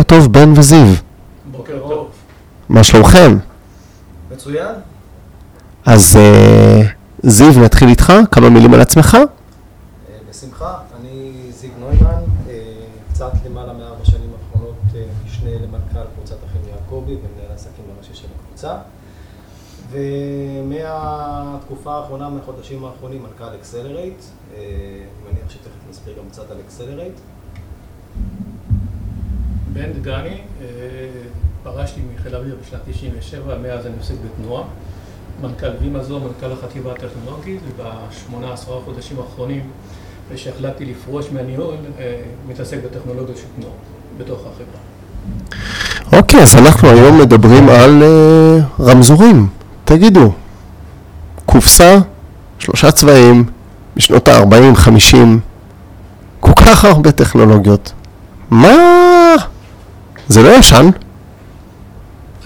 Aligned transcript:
בוקר 0.00 0.16
טוב, 0.16 0.32
בן 0.32 0.58
וזיו. 0.58 0.86
בוקר 1.50 1.78
טוב. 1.88 2.08
מה 2.68 2.84
שלומכם? 2.84 3.38
מצוין. 4.30 4.74
אז 5.86 6.16
אה, 6.16 6.82
זיו, 7.22 7.64
נתחיל 7.64 7.88
איתך, 7.88 8.12
כמה 8.30 8.50
מילים 8.50 8.74
על 8.74 8.80
עצמך. 8.80 9.14
אה, 9.14 9.24
בשמחה. 10.30 10.78
אני 11.00 11.32
זיו 11.50 11.70
נוימן, 11.80 12.22
אה, 12.48 12.54
קצת 13.12 13.32
למעלה 13.46 13.72
מארבע 13.72 14.04
שנים 14.04 14.30
האחרונות 14.32 14.76
משנה 15.26 15.50
למנכ"ל 15.50 16.04
קבוצת 16.14 16.36
אחים 16.50 16.60
יעקבי 16.68 17.12
ומנהל 17.12 17.50
העסקים 17.50 17.84
הראשי 17.96 18.14
של 18.14 18.28
הקבוצה. 18.36 18.74
ומהתקופה 19.90 21.94
האחרונה, 21.94 22.28
מהחודשים 22.28 22.84
האחרונים, 22.84 23.22
מנכ"ל 23.22 23.54
אקסלרייט. 23.60 24.22
אני 24.54 25.30
מניח 25.30 25.50
שתכף 25.50 25.90
נסביר 25.90 26.14
גם 26.18 26.24
קצת 26.30 26.50
על 26.50 26.56
אקסלרייט. 26.66 27.14
בן 29.72 29.92
דגני, 29.92 30.28
אה, 30.60 30.66
פרשתי 31.62 32.00
מחיל 32.14 32.34
האוויר 32.34 32.56
בשנת 32.62 32.80
97, 32.86 33.58
מאז 33.58 33.86
אני 33.86 33.94
עוסק 33.98 34.14
בתנועה. 34.24 34.62
מנכ"ל 35.42 35.70
וימזור, 35.80 36.20
מנכ"ל 36.20 36.52
החטיבה 36.52 36.92
הטכנולוגית, 36.92 37.60
ובשמונה 37.68 38.52
עשרה 38.52 38.80
חודשים 38.84 39.16
האחרונים, 39.18 39.62
כשהחלטתי 40.34 40.84
לפרוש 40.84 41.26
מהניהול, 41.32 41.74
אה, 41.98 42.20
מתעסק 42.48 42.78
בטכנולוגיות 42.84 43.36
של 43.36 43.44
תנועה, 43.56 43.74
בתוך 44.18 44.40
החברה. 44.40 44.80
אוקיי, 46.18 46.42
אז 46.42 46.54
אנחנו 46.54 46.88
היום 46.88 47.20
מדברים 47.20 47.68
על 47.68 48.02
אה, 48.02 48.58
רמזורים. 48.80 49.48
תגידו, 49.84 50.32
קופסה, 51.46 51.98
שלושה 52.58 52.90
צבעים, 52.90 53.44
בשנות 53.96 54.28
ה-40, 54.28 54.74
50, 54.74 55.40
כל 56.40 56.52
כך 56.54 56.84
הרבה 56.84 57.12
טכנולוגיות. 57.12 57.92
מה? 58.50 58.76
זה 60.32 60.42
לא 60.42 60.48
ישן? 60.48 60.86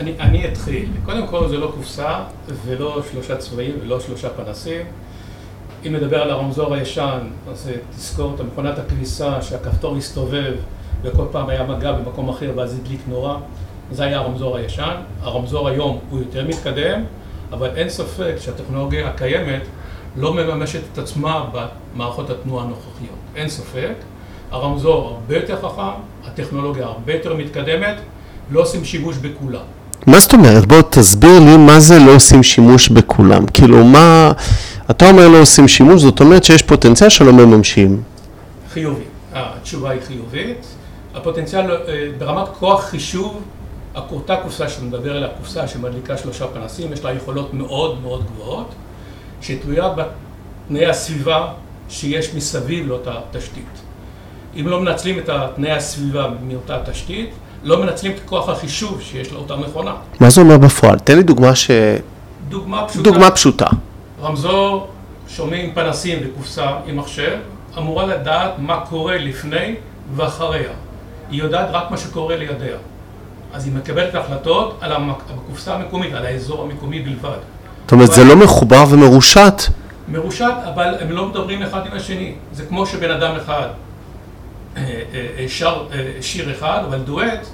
אני, 0.01 0.15
אני 0.21 0.49
אתחיל. 0.49 0.89
קודם 1.05 1.27
כל 1.27 1.49
זה 1.49 1.59
לא 1.59 1.73
קופסה, 1.77 2.21
ולא 2.67 3.03
שלושה 3.13 3.37
צבעים, 3.37 3.75
ולא 3.83 4.01
שלושה 4.01 4.29
פנסים. 4.31 4.87
אם 5.87 5.97
נדבר 5.97 6.23
על 6.23 6.31
הרמזור 6.31 6.75
הישן, 6.75 7.19
אז 7.51 7.69
אה, 7.69 7.75
תזכור 7.97 8.35
את 8.35 8.41
מכונת 8.41 8.79
הכביסה 8.79 9.43
שהכפתור 9.43 9.97
הסתובב 9.97 10.55
וכל 11.03 11.25
פעם 11.33 11.49
היה 11.49 11.65
מגע 11.65 11.93
במקום 11.93 12.29
אחר 12.29 12.53
ואז 12.57 12.79
הדליק 12.79 13.01
נורה. 13.09 13.39
זה 13.93 14.05
היה 14.05 14.19
הרמזור 14.19 14.57
הישן. 14.57 14.95
הרמזור 15.23 15.69
היום 15.69 15.99
הוא 16.11 16.19
יותר 16.19 16.49
מתקדם, 16.49 17.05
אבל 17.53 17.69
אין 17.77 17.89
ספק 17.89 18.35
שהטכנולוגיה 18.41 19.09
הקיימת 19.09 19.63
לא 20.17 20.35
מממשת 20.35 20.81
את 20.93 20.99
עצמה 20.99 21.45
במערכות 21.53 22.31
התנועה 22.31 22.65
הנוכחיות. 22.65 23.19
אין 23.37 23.49
ספק. 23.49 23.95
הרמזור 24.55 25.09
הרבה 25.09 25.37
יותר 25.37 25.57
חכם, 25.57 26.01
הטכנולוגיה 26.27 26.87
הרבה 26.87 27.13
יותר 27.13 27.35
מתקדמת, 27.35 27.97
לא 28.51 28.61
עושים 28.61 28.85
שימוש 28.85 29.17
בכולה. 29.17 29.61
מה 30.07 30.21
זאת 30.21 30.33
אומרת? 30.33 30.67
בוא 30.67 30.83
תסביר 30.91 31.39
לי 31.41 31.57
מה 31.57 31.81
זה 31.81 31.99
לא 31.99 32.15
עושים 32.15 32.43
שימוש 32.43 32.89
בכולם. 32.89 33.47
כאילו, 33.47 33.85
מה... 33.85 34.33
אתה 34.91 35.11
אומר 35.11 35.29
לא 35.29 35.41
עושים 35.41 35.69
שימוש, 35.69 36.03
זאת 36.03 36.21
אומרת 36.21 36.45
שיש 36.45 36.63
פוטנציאל 36.63 37.09
שלא 37.09 37.33
מממשים. 37.33 38.03
חיובי. 38.73 39.05
התשובה 39.33 39.91
היא 39.91 40.01
חיובית. 40.07 40.67
הפוטנציאל, 41.15 41.71
אה, 41.71 41.77
ברמת 42.19 42.49
כוח 42.59 42.85
חישוב, 42.85 43.43
אותה 44.11 44.37
קופסה 44.37 44.69
שאתה 44.69 44.85
מדבר 44.85 45.17
עליה, 45.17 45.29
קופסה 45.29 45.69
שמדליקה 45.69 46.17
שלושה 46.17 46.47
פנסים, 46.47 46.93
יש 46.93 47.05
לה 47.05 47.13
יכולות 47.13 47.55
מאוד 47.55 48.03
מאוד 48.03 48.25
גבוהות, 48.27 48.75
שתלויה 49.41 49.89
בתנאי 49.89 50.87
הסביבה 50.87 51.53
שיש 51.89 52.35
מסביב 52.35 52.87
לאותה 52.87 53.15
תשתית. 53.33 53.83
אם 54.61 54.69
לא 54.69 54.81
מנצלים 54.81 55.19
את 55.19 55.31
תנאי 55.57 55.71
הסביבה 55.71 56.29
מאותה 56.49 56.79
תשתית, 56.91 57.31
לא 57.63 57.83
מנצלים 57.83 58.13
את 58.13 58.21
כוח 58.27 58.49
החישוב 58.49 59.01
שיש 59.03 59.33
לאותה 59.33 59.57
מכונה. 59.57 59.95
מה 60.21 60.31
זה 60.31 60.41
אומר 60.41 60.59
בפועל? 60.59 60.99
תן 60.99 61.17
לי 61.17 61.23
דוגמה 61.23 61.55
ש... 61.55 61.71
דוגמה 62.49 62.85
פשוטה. 62.89 63.03
דוגמה 63.03 63.31
פשוטה. 63.31 63.67
רמזור, 64.23 64.89
שומעים 65.29 65.75
פנסים 65.75 66.19
בקופסה 66.25 66.67
עם 66.87 66.97
מחשב, 66.97 67.39
אמורה 67.79 68.07
לדעת 68.07 68.51
מה 68.59 68.81
קורה 68.81 69.19
לפני 69.19 69.75
ואחריה. 70.17 70.71
היא 71.31 71.43
יודעת 71.43 71.69
רק 71.73 71.91
מה 71.91 71.97
שקורה 71.97 72.37
לידיה. 72.37 72.77
אז 73.55 73.67
היא 73.67 73.75
מקבלת 73.75 74.15
החלטות 74.15 74.79
על 74.81 74.93
הקופסה 74.93 75.75
המקומית, 75.75 76.15
על 76.15 76.27
האזור 76.27 76.63
המקומי 76.63 77.01
בלבד. 77.01 77.39
זאת 77.83 77.93
אומרת, 77.93 78.13
זה 78.13 78.25
לא 78.25 78.37
מחובר 78.37 78.85
ומרושת. 78.91 79.63
מרושת, 80.09 80.55
אבל 80.75 80.95
הם 81.01 81.11
לא 81.11 81.27
מדברים 81.27 81.63
אחד 81.63 81.87
עם 81.87 81.97
השני. 81.97 82.33
זה 82.53 82.65
כמו 82.65 82.87
שבן 82.87 83.11
אדם 83.11 83.37
אחד 83.37 83.69
שר 85.49 85.85
שיר 86.21 86.53
אחד, 86.53 86.83
אבל 86.89 86.99
דואט 86.99 87.47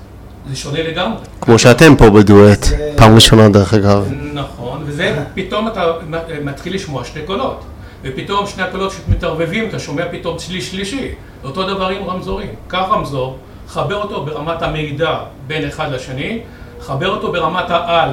זה 0.49 0.57
שונה 0.57 0.83
לגמרי. 0.83 1.19
כמו 1.41 1.59
שאתם 1.59 1.97
פה 1.97 2.11
בדואט, 2.11 2.67
פעם 2.97 3.15
ראשונה 3.15 3.49
דרך 3.49 3.75
אגב. 3.75 4.09
נכון, 4.35 4.83
וזה 4.87 5.25
פתאום 5.35 5.69
אתה 5.69 5.85
מתחיל 6.45 6.75
לשמוע 6.75 7.05
שתי 7.05 7.21
קולות. 7.23 7.65
ופתאום 8.03 8.47
שני 8.47 8.63
הקולות 8.63 8.93
שמתערבבים, 8.93 9.69
אתה 9.69 9.79
שומע 9.79 10.03
פתאום 10.11 10.37
צליל 10.37 10.61
שלישי. 10.61 11.09
אותו 11.45 11.63
דבר 11.75 11.89
עם 11.89 12.05
רמזורים. 12.05 12.49
קח 12.69 12.85
רמזור, 12.91 13.39
חבר 13.69 13.97
אותו 14.03 14.25
ברמת 14.25 14.63
המידע 14.63 15.19
בין 15.47 15.69
אחד 15.69 15.93
לשני, 15.93 16.41
חבר 16.81 17.09
אותו 17.09 17.33
ברמת 17.33 17.71
העל 17.71 18.11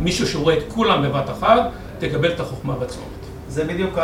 למישהו 0.00 0.26
שרואה 0.26 0.54
את 0.58 0.62
כולם 0.68 1.02
בבת 1.02 1.30
אחת, 1.30 1.60
תקבל 1.98 2.28
את 2.28 2.40
החוכמה 2.40 2.74
בצומת. 2.74 3.04
זה 3.48 3.64
בדיוק 3.64 3.98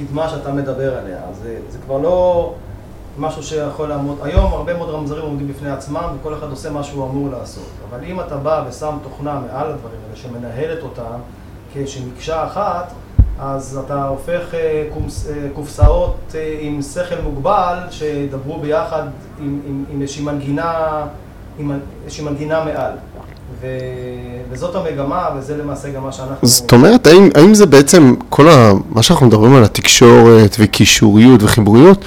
הקדמה 0.00 0.28
שאתה 0.28 0.52
מדבר 0.52 0.98
עליה. 0.98 1.20
זה, 1.42 1.58
זה 1.68 1.78
כבר 1.86 1.98
לא 1.98 2.52
משהו 3.18 3.42
שיכול 3.42 3.88
לעמוד... 3.88 4.18
היום 4.22 4.52
הרבה 4.52 4.76
מאוד 4.76 4.90
רמזרים 4.90 5.24
עומדים 5.24 5.48
בפני 5.48 5.70
עצמם 5.70 6.04
וכל 6.20 6.34
אחד 6.34 6.50
עושה 6.50 6.70
מה 6.70 6.82
שהוא 6.82 7.04
אמור 7.10 7.28
לעשות. 7.30 7.68
אבל 7.88 8.04
אם 8.04 8.20
אתה 8.20 8.36
בא 8.36 8.64
ושם 8.68 8.96
תוכנה 9.02 9.40
מעל 9.40 9.70
הדברים 9.70 9.98
האלה 10.04 10.16
שמנהלת 10.16 10.82
אותם 10.82 11.18
כשמקשה 11.74 12.46
אחת, 12.46 12.92
אז 13.40 13.80
אתה 13.86 14.04
הופך 14.04 14.54
אה, 14.54 14.88
אה, 15.28 15.48
קופסאות 15.54 16.16
אה, 16.34 16.56
עם 16.60 16.82
שכל 16.82 17.20
מוגבל 17.24 17.78
שידברו 17.90 18.60
ביחד 18.60 19.02
עם, 19.40 19.60
עם, 19.66 19.84
עם 19.90 20.02
איזושהי 20.02 20.24
מנגינה, 20.24 21.06
עם 21.58 21.80
איזושהי 22.04 22.24
מנגינה 22.24 22.64
מעל. 22.64 22.92
ו... 23.60 23.66
וזאת 24.50 24.74
המגמה, 24.74 25.28
וזה 25.36 25.56
למעשה 25.56 25.90
גם 25.90 26.02
מה 26.02 26.12
שאנחנו... 26.12 26.48
זאת 26.48 26.72
אומרת, 26.72 27.06
האם, 27.06 27.28
האם 27.34 27.54
זה 27.54 27.66
בעצם 27.66 28.14
כל 28.28 28.48
ה... 28.48 28.72
מה 28.90 29.02
שאנחנו 29.02 29.26
מדברים 29.26 29.54
על 29.54 29.64
התקשורת 29.64 30.56
וקישוריות 30.58 31.42
וחיבוריות, 31.42 32.04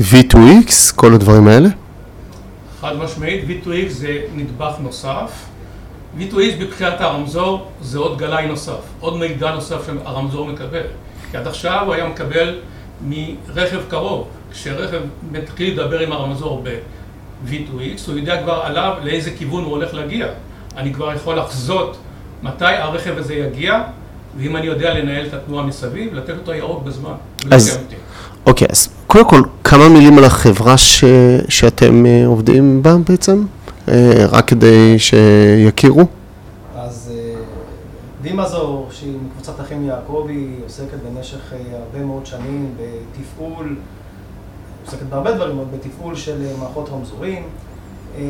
V2X, 0.00 0.94
כל 0.94 1.14
הדברים 1.14 1.48
האלה? 1.48 1.68
חד 2.80 2.96
משמעית, 2.96 3.44
V2X 3.48 3.88
זה 3.88 4.18
נדבך 4.34 4.72
נוסף. 4.80 5.30
V2X 6.18 6.60
בבחינת 6.60 7.00
הרמזור 7.00 7.66
זה 7.82 7.98
עוד 7.98 8.18
גלאי 8.18 8.46
נוסף, 8.46 8.80
עוד 9.00 9.16
מידע 9.16 9.54
נוסף 9.54 9.86
שהרמזור 9.86 10.46
מקבל. 10.46 10.82
כי 11.30 11.36
עד 11.36 11.46
עכשיו 11.46 11.82
הוא 11.86 11.94
היה 11.94 12.08
מקבל 12.08 12.58
מרכב 13.08 13.80
קרוב. 13.88 14.26
כשרכב 14.52 15.00
מתחיל 15.32 15.72
לדבר 15.72 15.98
עם 15.98 16.12
הרמזור 16.12 16.62
ב-V2X, 16.64 18.00
הוא 18.06 18.18
יודע 18.18 18.42
כבר 18.42 18.60
עליו 18.64 18.94
לאיזה 19.02 19.30
כיוון 19.30 19.64
הוא 19.64 19.72
הולך 19.72 19.94
להגיע. 19.94 20.26
אני 20.78 20.94
כבר 20.94 21.12
יכול 21.12 21.38
לחזות 21.38 21.96
מתי 22.42 22.64
הרכב 22.64 23.18
הזה 23.18 23.34
יגיע, 23.34 23.82
ואם 24.38 24.56
אני 24.56 24.66
יודע 24.66 24.94
לנהל 24.94 25.26
את 25.26 25.34
התנועה 25.34 25.66
מסביב, 25.66 26.14
לתת 26.14 26.34
אותו 26.38 26.54
ירוק 26.54 26.82
בזמן. 26.82 27.12
אז, 27.50 27.78
אוקיי, 28.46 28.68
אז 28.70 28.88
קודם 29.06 29.28
כל, 29.28 29.42
כמה 29.64 29.88
מילים 29.88 30.18
על 30.18 30.24
החברה 30.24 30.78
ש, 30.78 31.04
שאתם 31.48 32.04
uh, 32.04 32.26
עובדים 32.26 32.82
בה 32.82 32.96
בעצם? 33.08 33.44
Uh, 33.86 33.90
רק 34.28 34.48
כדי 34.48 34.98
שיכירו. 34.98 36.04
אז 36.76 37.12
uh, 37.12 38.22
דימזור, 38.22 38.88
שהיא 38.90 39.16
מקבוצת 39.26 39.60
אחים 39.60 39.86
יעקבי, 39.86 40.46
עוסקת 40.64 40.98
במשך 41.08 41.52
הרבה 41.72 42.06
מאוד 42.06 42.26
שנים 42.26 42.74
בתפעול, 42.76 43.76
עוסקת 44.84 45.02
בהרבה 45.02 45.32
דברים, 45.32 45.58
בתפעול 45.74 46.16
של 46.16 46.38
מערכות 46.58 46.88
רמזורים. 46.92 47.42
אמ, 48.16 48.22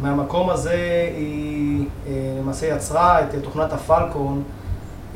מהמקום 0.00 0.50
הזה 0.50 1.10
היא 1.16 1.84
אה, 2.06 2.12
למעשה 2.40 2.66
יצרה 2.66 3.20
את 3.20 3.34
תוכנת 3.42 3.72
הפלקון 3.72 4.42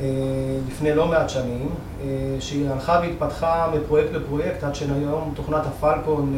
אה, 0.01 0.05
לפני 0.69 0.95
לא 0.95 1.09
מעט 1.09 1.31
שנים, 1.31 1.69
אה, 2.03 2.07
שהיא 2.41 2.69
הלכה 2.69 3.01
והתפתחה 3.03 3.71
מפרויקט 3.75 4.13
לפרויקט 4.13 4.65
עד 4.65 4.75
שהיום 4.75 5.33
תוכנת 5.35 5.63
הפלקון 5.67 6.37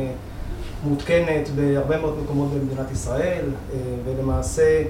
מותקנת 0.84 1.48
בהרבה 1.48 2.00
מאוד 2.00 2.18
מקומות 2.22 2.48
במדינת 2.50 2.90
ישראל, 2.92 3.44
ולמעשה 4.04 4.82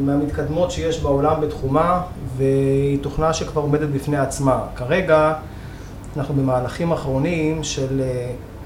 מהמתקדמות 0.00 0.70
שיש 0.70 1.00
בעולם 1.00 1.40
בתחומה, 1.40 2.02
והיא 2.36 2.98
תוכנה 3.02 3.32
שכבר 3.32 3.62
עומדת 3.62 3.88
בפני 3.88 4.18
עצמה. 4.18 4.60
כרגע 4.76 5.34
אנחנו 6.16 6.34
במהלכים 6.34 6.92
אחרונים 6.92 7.64
של 7.64 8.02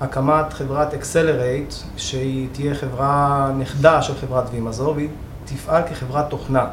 הקמת 0.02 0.52
חברת 0.52 0.94
אקסלרייט, 0.94 1.74
שהיא 1.96 2.48
תהיה 2.52 2.74
חברה 2.74 3.50
נכדה 3.58 4.02
של 4.02 4.14
חברת 4.14 4.44
וימזור, 4.52 4.94
והיא 4.96 5.08
תפעל 5.44 5.82
כחברת 5.90 6.30
תוכנה. 6.30 6.64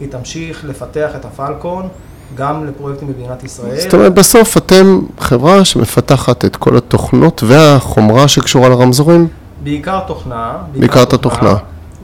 היא 0.00 0.08
תמשיך 0.10 0.64
לפתח 0.64 1.10
את 1.16 1.24
הפלקון, 1.24 1.88
גם 2.34 2.66
לפרויקטים 2.66 3.08
במדינת 3.08 3.44
ישראל. 3.44 3.80
זאת 3.80 3.94
אומרת, 3.94 4.14
בסוף 4.14 4.56
אתם 4.56 5.00
חברה 5.18 5.64
שמפתחת 5.64 6.44
את 6.44 6.56
כל 6.56 6.76
התוכנות 6.76 7.42
והחומרה 7.46 8.28
שקשורה 8.28 8.68
לרמזורים? 8.68 9.28
בעיקר 9.62 10.00
תוכנה. 10.06 10.56
בעיקר 10.72 11.02
את 11.02 11.12
התוכנה. 11.12 11.54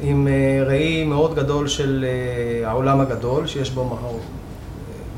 עם 0.03 0.29
אה, 0.29 0.65
ראי 0.67 1.05
מאוד 1.05 1.35
גדול 1.35 1.69
של 1.69 2.05
אה, 2.09 2.69
העולם 2.71 3.01
הגדול, 3.01 3.47
שיש 3.47 3.71
בו 3.71 3.99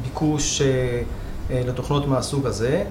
ביקוש 0.03 0.63
לתוכנות 1.51 2.09
מהסוג 2.09 2.47
הזה. 2.47 2.85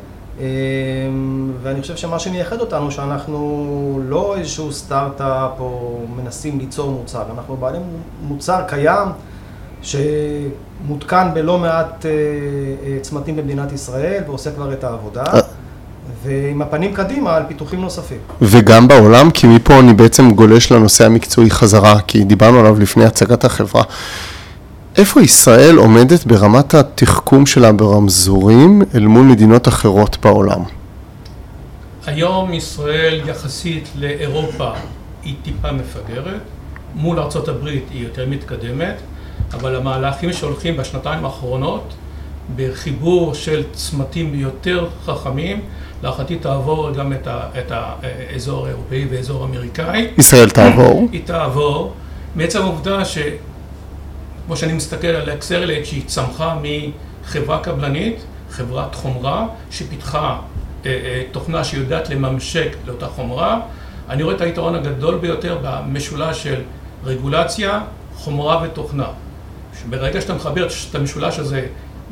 ואני 1.63 1.81
חושב 1.81 1.95
שמה 1.95 2.19
שמייחד 2.19 2.59
אותנו, 2.59 2.91
שאנחנו 2.91 4.01
לא 4.07 4.35
איזשהו 4.37 4.73
סטארט-אפ 4.73 5.59
או 5.59 6.01
מנסים 6.15 6.59
ליצור 6.59 6.91
מוצר, 6.91 7.23
אנחנו 7.37 7.57
בעלי 7.57 7.77
מוצר 8.21 8.61
קיים 8.67 9.07
שמותקן 9.81 11.29
בלא 11.33 11.57
מעט 11.57 12.05
צמתים 13.01 13.35
במדינת 13.35 13.71
ישראל 13.71 14.23
ועושה 14.27 14.51
כבר 14.51 14.73
את 14.73 14.83
העבודה. 14.83 15.23
ועם 16.23 16.61
הפנים 16.61 16.93
קדימה 16.93 17.35
על 17.35 17.43
פיתוחים 17.47 17.81
נוספים. 17.81 18.17
וגם 18.41 18.87
בעולם, 18.87 19.31
כי 19.31 19.47
מפה 19.47 19.79
אני 19.79 19.93
בעצם 19.93 20.31
גולש 20.31 20.71
לנושא 20.71 21.05
המקצועי 21.05 21.51
חזרה, 21.51 21.99
כי 22.07 22.23
דיברנו 22.23 22.59
עליו 22.59 22.79
לפני 22.79 23.05
הצגת 23.05 23.45
החברה. 23.45 23.83
איפה 24.97 25.21
ישראל 25.21 25.77
עומדת 25.77 26.25
ברמת 26.25 26.73
התחכום 26.73 27.45
שלה 27.45 27.71
ברמזורים 27.71 28.81
אל 28.95 29.07
מול 29.07 29.23
מדינות 29.25 29.67
אחרות 29.67 30.17
בעולם? 30.23 30.63
היום 32.05 32.53
ישראל 32.53 33.21
יחסית 33.25 33.89
לאירופה 33.95 34.71
היא 35.23 35.35
טיפה 35.43 35.71
מפגרת, 35.71 36.41
מול 36.95 37.19
ארה"ב 37.19 37.65
היא 37.65 38.03
יותר 38.03 38.25
מתקדמת, 38.29 38.95
אבל 39.53 39.75
המהלכים 39.75 40.33
שהולכים 40.33 40.77
בשנתיים 40.77 41.25
האחרונות 41.25 41.93
בחיבור 42.55 43.33
של 43.33 43.63
צמתים 43.73 44.35
יותר 44.35 44.87
חכמים, 45.05 45.61
להערכתי 46.03 46.35
תעבור 46.35 46.91
גם 46.91 47.13
את, 47.13 47.27
ה, 47.27 47.39
את 47.59 47.71
האזור 47.71 48.65
האירופאי 48.65 49.07
ואזור 49.11 49.43
האמריקאי. 49.43 50.07
ישראל 50.17 50.49
תעבור? 50.49 51.07
היא 51.11 51.21
תעבור, 51.25 51.93
מעצם 52.35 52.61
העובדה 52.61 53.05
ש... 53.05 53.17
כמו 54.51 54.57
שאני 54.57 54.73
מסתכל 54.73 55.07
על 55.07 55.29
אקסרלט 55.29 55.85
שהיא 55.85 56.03
צמחה 56.05 56.55
מחברה 56.61 57.59
קבלנית, 57.59 58.15
חברת 58.51 58.95
חומרה, 58.95 59.47
שפיתחה 59.71 60.37
אה, 60.85 60.91
אה, 60.91 61.23
תוכנה 61.31 61.63
שיודעת 61.63 62.09
לממשק 62.09 62.75
לאותה 62.85 63.07
חומרה. 63.07 63.59
אני 64.09 64.23
רואה 64.23 64.35
את 64.35 64.41
היתרון 64.41 64.75
הגדול 64.75 65.17
ביותר 65.17 65.57
במשולש 65.61 66.43
של 66.43 66.61
רגולציה, 67.05 67.81
חומרה 68.15 68.63
ותוכנה. 68.63 69.07
ברגע 69.89 70.21
שאתה 70.21 70.33
מחבר 70.33 70.67
את 70.89 70.95
המשולש 70.95 71.39
הזה 71.39 71.65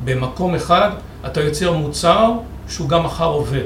במקום 0.04 0.56
אחד, 0.56 0.90
אתה 1.26 1.42
יוצר 1.42 1.72
מוצר 1.72 2.32
שהוא 2.70 2.90
גם 2.90 3.04
מחר 3.04 3.26
עובד. 3.26 3.60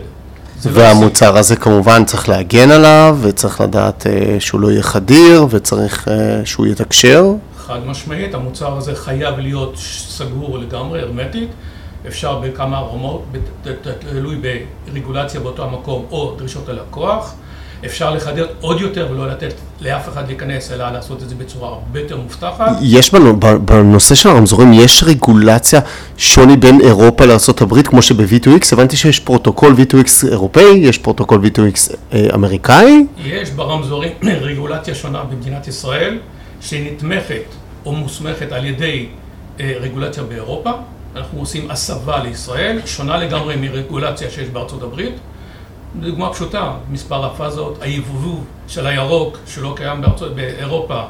לא 0.66 0.72
והמוצר 0.72 1.38
הזה 1.38 1.56
כמובן 1.56 2.06
צריך 2.06 2.30
להגן 2.30 2.72
עליו, 2.72 3.18
וצריך 3.22 3.62
לדעת 3.62 4.08
אה, 4.08 4.36
שהוא 4.40 4.62
לא 4.62 4.72
יהיה 4.72 4.84
חדיר, 4.84 5.48
וצריך 5.50 6.08
שהוא 6.46 6.66
יתקשר. 6.66 7.34
חד 7.74 7.88
משמעית, 7.88 8.34
המוצר 8.34 8.78
הזה 8.78 8.96
חייב 8.96 9.40
להיות 9.40 9.78
סגור 10.08 10.58
לגמרי, 10.60 11.02
הרמטית. 11.02 11.50
אפשר 12.08 12.40
בכמה 12.40 12.80
רמות, 12.80 13.24
תלוי 14.00 14.42
ברגולציה 14.86 15.40
באותו 15.40 15.64
המקום 15.64 16.06
או 16.12 16.36
דרישות 16.38 16.70
הלקוח. 16.70 17.34
אפשר 17.86 18.12
לחדד 18.12 18.46
עוד 18.62 18.82
יותר 18.82 19.08
ולא 19.12 19.28
לתת 19.28 19.54
לאף 19.82 20.10
אחד 20.10 20.28
להיכנס, 20.28 20.72
אלא 20.72 20.90
לעשות 20.90 21.24
את 21.24 21.30
זה 21.30 21.36
בצורה 21.36 21.70
הרבה 21.70 22.00
יותר 22.00 22.18
מובטחת. 22.18 22.72
יש 22.82 23.14
בנו, 23.14 23.40
בנושא 23.40 24.16
של 24.16 24.30
הרמזורים, 24.30 24.74
יש 24.74 25.04
רגולציה 25.04 25.80
שוני 26.18 26.58
בין 26.58 26.82
אירופה 26.82 27.26
לארה"ב, 27.26 27.82
כמו 27.82 28.02
שב-V2X, 28.02 28.68
הבנתי 28.72 28.98
שיש 28.98 29.20
פרוטוקול 29.20 29.76
V2X 29.78 30.28
אירופאי, 30.32 30.78
יש 30.78 30.98
פרוטוקול 30.98 31.42
V2X 31.46 31.96
אה, 32.14 32.28
אמריקאי? 32.34 33.06
יש 33.18 33.50
ברמזורים 33.50 34.12
רגולציה 34.48 34.96
שונה 34.96 35.24
במדינת 35.24 35.68
ישראל. 35.68 36.18
שנתמכת 36.64 37.44
או 37.86 37.92
מוסמכת 37.92 38.52
על 38.52 38.66
ידי 38.66 39.08
אה, 39.60 39.74
רגולציה 39.80 40.24
באירופה, 40.24 40.72
אנחנו 41.16 41.40
עושים 41.40 41.72
הסבה 41.72 42.24
לישראל, 42.24 42.80
שונה 42.86 43.18
לגמרי 43.18 43.56
מרגולציה 43.56 44.30
שיש 44.30 44.50
בארצות 44.50 44.84
הברית. 44.84 45.14
דוגמה 46.00 46.34
פשוטה, 46.34 46.74
מספר 46.92 47.26
הפאזות, 47.26 47.78
היבוב 47.82 48.46
של 48.68 48.88
הירוק 48.88 49.38
שלא 49.48 49.74
קיים 49.78 50.02
בארצות, 50.02 50.36
באירופה 50.36 51.02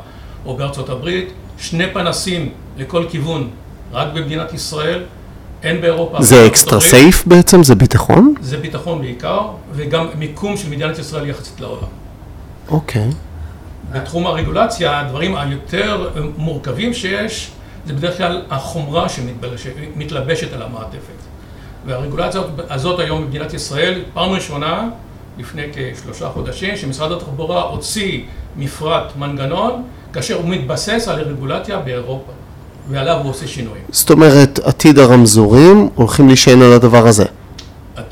או 0.46 0.58
בארצות 0.58 0.90
הברית, 0.90 1.32
שני 1.58 1.94
פנסים 1.94 2.50
לכל 2.78 3.06
כיוון 3.10 3.50
רק 3.92 4.08
במדינת 4.14 4.54
ישראל, 4.54 5.04
אין 5.64 5.82
באירופה. 5.82 6.22
זה 6.22 6.48
אקסטרה 6.48 6.80
סייף 6.80 7.28
בעצם? 7.28 7.64
זה 7.64 7.76
ביטחון? 7.76 8.34
זה 8.42 8.58
ביטחון 8.58 9.02
בעיקר, 9.02 9.42
וגם 9.74 10.08
מיקום 10.16 10.58
של 10.58 10.70
מדינת 10.70 11.00
ישראל 11.00 11.30
יחסית 11.30 11.60
לעולם. 11.60 11.88
אוקיי. 12.70 13.10
Okay. 13.10 13.33
בתחום 13.94 14.28
הרגולציה, 14.28 15.00
הדברים 15.00 15.36
היותר 15.36 16.10
מורכבים 16.38 16.94
שיש, 16.94 17.52
זה 17.86 17.94
בדרך 17.94 18.18
כלל 18.18 18.42
החומרה 18.50 19.10
שמתלבשת 19.10 20.54
על 20.54 20.62
המעטפת. 20.62 21.20
והרגולציה 21.86 22.42
הזאת 22.70 23.00
היום 23.00 23.22
במדינת 23.22 23.54
ישראל, 23.54 24.02
פעם 24.14 24.32
ראשונה, 24.32 24.90
לפני 25.38 25.62
כשלושה 25.74 26.30
חודשים, 26.30 26.78
שמשרד 26.78 27.12
התחבורה 27.12 27.62
הוציא 27.62 28.22
מפרט 28.58 29.14
מנגנון, 29.18 29.84
כאשר 30.14 30.36
הוא 30.36 30.50
מתבסס 30.50 31.08
על 31.08 31.22
רגולציה 31.22 31.80
באירופה, 31.80 32.32
ועליו 32.90 33.18
הוא 33.18 33.30
עושה 33.30 33.48
שינויים. 33.48 33.84
זאת 33.92 34.10
אומרת, 34.12 34.60
עתיד 34.60 35.00
הרמזורים 35.00 35.90
הולכים 35.96 36.28
להישען 36.28 36.62
על 36.62 36.74
הדבר 36.74 37.08
הזה. 37.08 37.26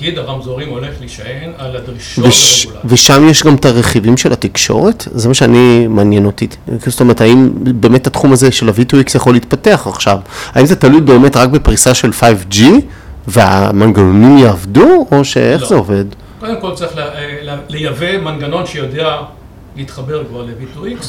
עתיד 0.02 0.18
הרמזורים 0.18 0.70
הולך 0.70 0.94
להישען 1.00 1.52
על 1.58 1.76
הדרישות 1.76 2.26
וש, 2.26 2.66
הרגולציה. 2.66 2.90
ושם 2.94 3.28
יש 3.30 3.44
גם 3.44 3.56
את 3.56 3.66
הרכיבים 3.66 4.18
של 4.18 4.34
התקשורת? 4.34 5.08
זה 5.12 5.28
מה 5.28 5.34
שאני 5.34 5.88
מעניין 5.88 6.26
אותי. 6.26 6.48
זאת 6.86 7.00
אומרת, 7.00 7.22
האם 7.22 7.50
באמת 7.54 8.08
התחום 8.08 8.34
הזה 8.34 8.52
של 8.52 8.70
ה-V2X 8.70 9.12
יכול 9.16 9.34
להתפתח 9.34 9.88
עכשיו? 9.90 10.20
האם 10.54 10.66
זה 10.66 10.76
תלוי 10.76 11.02
באמת 11.02 11.38
רק 11.38 11.50
בפריסה 11.50 11.94
של 11.94 12.10
5G 12.10 12.62
והמנגנונים 13.28 14.38
יעבדו, 14.38 15.08
או 15.12 15.26
שאיך 15.26 15.62
לא. 15.62 15.68
זה 15.68 15.76
עובד? 15.76 16.06
קודם 16.40 16.62
כל 16.62 16.76
צריך 16.76 16.92
לייבא 17.70 18.18
מנגנון 18.18 18.66
שיודע 18.66 19.18
להתחבר 19.76 20.24
כבר 20.26 20.42
ל-V2X. 20.42 21.06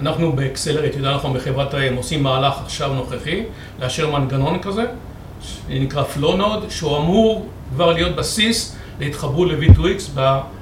אנחנו 0.00 0.32
באקסלרית, 0.32 0.96
יודע 0.96 1.10
אנחנו 1.10 1.32
בחברת 1.32 1.74
האם 1.74 1.96
עושים 1.96 2.22
מהלך 2.22 2.54
עכשיו 2.64 2.94
נוכחי, 2.94 3.42
לאשר 3.82 4.10
מנגנון 4.10 4.58
כזה, 4.62 4.84
שנקרא 5.68 6.02
FlowNode, 6.16 6.70
שהוא 6.70 6.98
אמור 6.98 7.46
כבר 7.74 7.92
להיות 7.92 8.16
בסיס 8.16 8.76
להתחברו 9.00 9.44
ל-V2X 9.44 10.18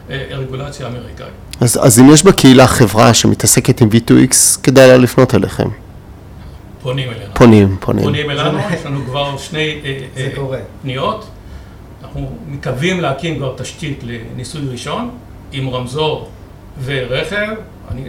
ברגולציה 0.09 0.87
האמריקאית. 0.87 1.31
אז, 1.61 1.79
אז 1.83 2.01
אם 2.01 2.11
יש 2.13 2.23
בקהילה 2.23 2.67
חברה 2.67 3.15
שמתעסקת 3.15 3.81
עם 3.81 3.89
V2X, 3.89 4.61
כדאי 4.63 4.89
לה 4.89 4.97
לפנות 4.97 5.35
אליכם. 5.35 5.69
פונים 6.83 7.09
אלינו. 7.09 7.35
פונים, 7.35 7.77
פונים. 7.81 8.05
פונים 8.05 8.31
אלינו, 8.31 8.59
יש 8.59 8.87
לנו 8.87 9.05
כבר 9.05 9.37
שני 9.39 9.81
אה, 9.85 9.99
אה, 10.17 10.61
פניות. 10.83 11.27
אנחנו 12.03 12.31
מקווים 12.49 13.01
להקים 13.01 13.37
כבר 13.37 13.55
תשתית 13.57 14.03
לניסוי 14.03 14.63
ראשון 14.69 15.11
עם 15.53 15.69
רמזור 15.69 16.29
ורכב. 16.85 17.49
אני 17.91 18.05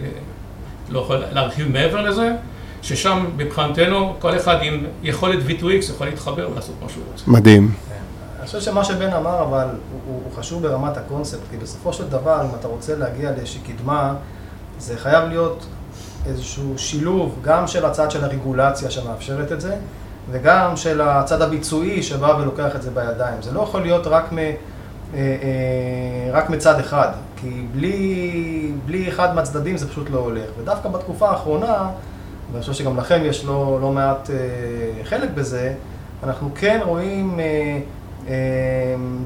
לא 0.88 1.00
יכול 1.00 1.16
להרחיב 1.32 1.68
מעבר 1.68 2.02
לזה. 2.02 2.32
ששם 2.84 3.26
מבחינתנו 3.36 4.14
כל 4.18 4.36
אחד 4.36 4.56
עם 4.62 4.86
יכולת 5.02 5.38
V2X 5.48 5.90
יכול 5.90 6.06
להתחבר 6.06 6.50
ולעשות 6.52 6.74
מה 6.82 6.88
שהוא 6.88 7.04
רוצה. 7.12 7.24
מדהים. 7.26 7.74
אני 8.38 8.46
חושב 8.46 8.60
שמה 8.60 8.84
שבן 8.84 9.12
אמר, 9.12 9.42
אבל 9.42 9.66
הוא, 10.06 10.20
הוא 10.24 10.32
חשוב 10.36 10.62
ברמת 10.62 10.96
הקונספט, 10.96 11.40
כי 11.50 11.56
בסופו 11.56 11.92
של 11.92 12.08
דבר, 12.08 12.42
אם 12.42 12.54
אתה 12.60 12.68
רוצה 12.68 12.96
להגיע 12.96 13.30
לאיזושהי 13.30 13.60
קדמה, 13.60 14.14
זה 14.78 14.96
חייב 14.96 15.28
להיות 15.28 15.66
איזשהו 16.26 16.78
שילוב 16.78 17.38
גם 17.42 17.66
של 17.66 17.84
הצד 17.84 18.10
של 18.10 18.24
הרגולציה 18.24 18.90
שמאפשרת 18.90 19.52
את 19.52 19.60
זה, 19.60 19.76
וגם 20.30 20.76
של 20.76 21.00
הצד 21.00 21.42
הביצועי 21.42 22.02
שבא 22.02 22.36
ולוקח 22.40 22.76
את 22.76 22.82
זה 22.82 22.90
בידיים. 22.90 23.42
זה 23.42 23.52
לא 23.52 23.60
יכול 23.60 23.82
להיות 23.82 24.06
רק, 24.06 24.32
מ, 24.32 24.38
אה, 24.38 24.48
אה, 25.14 26.30
רק 26.32 26.50
מצד 26.50 26.80
אחד, 26.80 27.08
כי 27.36 27.66
בלי, 27.72 28.72
בלי 28.86 29.08
אחד 29.08 29.34
מהצדדים 29.34 29.76
זה 29.76 29.88
פשוט 29.88 30.10
לא 30.10 30.18
הולך. 30.18 30.50
ודווקא 30.58 30.88
בתקופה 30.88 31.30
האחרונה, 31.30 31.88
ואני 32.52 32.60
חושב 32.60 32.72
שגם 32.72 32.96
לכם 32.96 33.20
יש 33.24 33.44
לא, 33.44 33.78
לא 33.82 33.92
מעט 33.92 34.30
אה, 34.30 35.04
חלק 35.04 35.30
בזה, 35.34 35.74
אנחנו 36.22 36.50
כן 36.54 36.80
רואים 36.84 37.40
אה, 37.40 37.44
אה, 38.28 38.34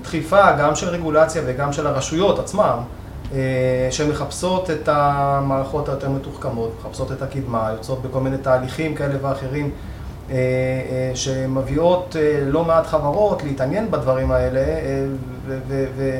דחיפה 0.03 0.53
גם 0.53 0.75
של 0.75 0.89
רגולציה 0.89 1.43
וגם 1.47 1.73
של 1.73 1.87
הרשויות 1.87 2.39
עצמן, 2.39 2.79
אה, 3.33 3.89
שמחפשות 3.91 4.71
את 4.71 4.89
המערכות 4.89 5.89
היותר 5.89 6.11
מתוחכמות, 6.11 6.73
מחפשות 6.81 7.13
את 7.13 7.23
הקדמה, 7.23 7.71
יוצאות 7.73 8.03
בכל 8.03 8.21
מיני 8.21 8.39
תהליכים 8.39 8.95
כאלה 8.95 9.15
ואחרים, 9.23 9.71
אה, 10.31 10.35
אה, 10.37 11.11
שמביאות 11.15 12.17
אה, 12.19 12.41
לא 12.47 12.65
מעט 12.65 12.87
חברות 12.87 13.43
להתעניין 13.43 13.91
בדברים 13.91 14.31
האלה, 14.31 14.61
אה, 14.61 15.07
ו... 15.47 15.85
ו, 15.97 16.19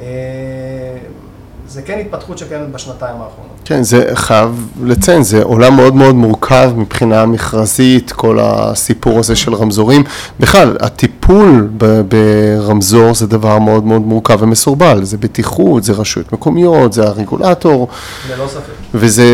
אה, 0.00 1.84
כן 1.86 1.98
התפתחות 1.98 2.38
שקיימת 2.38 2.72
בשנתיים 2.72 3.16
האחרונות. 3.20 3.53
כן, 3.64 3.82
זה 3.82 4.10
חייב 4.14 4.68
לציין, 4.84 5.22
זה 5.22 5.42
עולם 5.42 5.76
מאוד 5.76 5.94
מאוד 5.94 6.14
מורכב 6.14 6.72
מבחינה 6.76 7.26
מכרזית, 7.26 8.12
כל 8.12 8.38
הסיפור 8.42 9.18
הזה 9.18 9.36
של 9.36 9.54
רמזורים. 9.54 10.04
בכלל, 10.40 10.76
הטיפול 10.80 11.68
ב- 11.78 12.00
ברמזור 12.00 13.14
זה 13.14 13.26
דבר 13.26 13.58
מאוד 13.58 13.84
מאוד 13.84 14.02
מורכב 14.02 14.38
ומסורבל, 14.42 15.04
זה 15.04 15.16
בטיחות, 15.16 15.84
זה 15.84 15.92
רשויות 15.92 16.32
מקומיות, 16.32 16.92
זה 16.92 17.02
הרגולטור, 17.06 17.88
ללא 18.30 18.46
ספק. 18.48 18.60
וזה, 18.94 19.24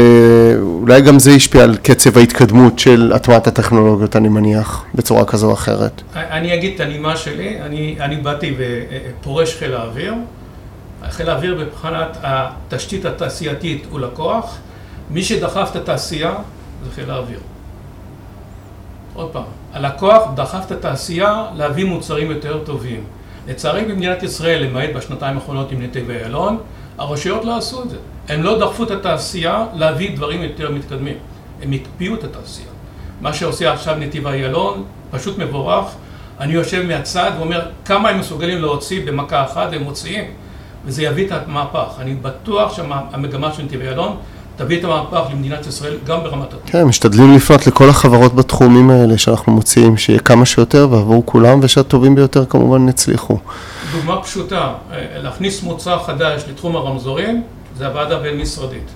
אולי 0.62 1.00
גם 1.00 1.18
זה 1.18 1.30
השפיע 1.30 1.62
על 1.62 1.76
קצב 1.82 2.18
ההתקדמות 2.18 2.78
של 2.78 3.12
הטמעת 3.14 3.46
הטכנולוגיות, 3.46 4.16
אני 4.16 4.28
מניח, 4.28 4.84
בצורה 4.94 5.24
כזו 5.24 5.46
או 5.48 5.52
אחרת. 5.52 6.02
אני 6.16 6.54
אגיד 6.54 6.72
את 6.74 6.80
הנימה 6.80 7.16
שלי, 7.16 7.56
אני, 7.66 7.96
אני 8.00 8.16
באתי 8.16 8.54
ופורש 8.58 9.56
חיל 9.58 9.74
האוויר. 9.74 10.14
חיל 11.08 11.30
האוויר 11.30 11.58
מבחינת 11.58 12.16
התשתית 12.22 13.04
התעשייתית 13.04 13.86
הוא 13.90 14.00
לקוח, 14.00 14.58
מי 15.10 15.22
שדחף 15.22 15.68
את 15.70 15.76
התעשייה 15.76 16.34
זה 16.84 16.90
חיל 16.90 17.10
האוויר. 17.10 17.40
עוד 19.14 19.30
פעם, 19.32 19.44
הלקוח 19.72 20.22
דחף 20.34 20.66
את 20.66 20.72
התעשייה 20.72 21.46
להביא 21.54 21.84
מוצרים 21.84 22.30
יותר 22.30 22.64
טובים. 22.64 23.04
לצערי 23.48 23.84
במדינת 23.84 24.22
ישראל, 24.22 24.62
למעט 24.62 24.90
בשנתיים 24.96 25.36
האחרונות 25.36 25.72
עם 25.72 25.82
נתיבי 25.82 26.14
איילון, 26.14 26.58
הרשויות 26.98 27.44
לא 27.44 27.56
עשו 27.56 27.82
את 27.82 27.90
זה. 27.90 27.96
הם 28.28 28.42
לא 28.42 28.58
דחפו 28.58 28.82
את 28.82 28.90
התעשייה 28.90 29.66
להביא 29.74 30.16
דברים 30.16 30.42
יותר 30.42 30.70
מתקדמים. 30.70 31.16
הם 31.62 31.72
הקפיאו 31.72 32.14
את 32.14 32.24
התעשייה. 32.24 32.68
מה 33.20 33.32
שעושה 33.32 33.72
עכשיו 33.72 33.96
נתיב 33.98 34.26
איילון, 34.26 34.84
פשוט 35.10 35.38
מבורך. 35.38 35.86
אני 36.40 36.52
יושב 36.52 36.82
מהצד 36.86 37.30
ואומר 37.38 37.66
כמה 37.84 38.08
הם 38.08 38.20
מסוגלים 38.20 38.60
להוציא 38.60 39.06
במכה 39.06 39.44
אחת, 39.44 39.68
והם 39.70 39.82
מוציאים. 39.82 40.24
וזה 40.84 41.02
יביא 41.02 41.26
את 41.26 41.32
המהפך. 41.46 41.88
אני 41.98 42.14
בטוח 42.14 42.74
שהמגמה 42.74 43.52
של 43.52 43.62
נתיבי 43.62 43.86
איילון 43.86 44.16
תביא 44.56 44.78
את 44.78 44.84
המהפך 44.84 45.30
למדינת 45.32 45.66
ישראל 45.66 45.96
גם 46.04 46.22
ברמת 46.22 46.52
התחום. 46.52 46.60
כן, 46.66 46.84
משתדלים 46.84 47.34
לפנות 47.34 47.66
לכל 47.66 47.88
החברות 47.88 48.34
בתחומים 48.34 48.90
האלה 48.90 49.18
שאנחנו 49.18 49.52
מוציאים, 49.52 49.96
שיהיה 49.96 50.18
כמה 50.18 50.46
שיותר 50.46 50.88
ועבור 50.90 51.22
כולם, 51.26 51.60
ושהטובים 51.62 52.14
ביותר 52.14 52.46
כמובן 52.46 52.88
יצליחו. 52.88 53.38
דוגמה 53.92 54.22
פשוטה, 54.22 54.72
אה, 54.92 55.06
להכניס 55.22 55.62
מוצר 55.62 55.98
חדש 56.02 56.42
לתחום 56.48 56.76
הרמזורים, 56.76 57.42
זה 57.78 57.86
הוועדה 57.86 58.18
בין-משרדית. 58.18 58.90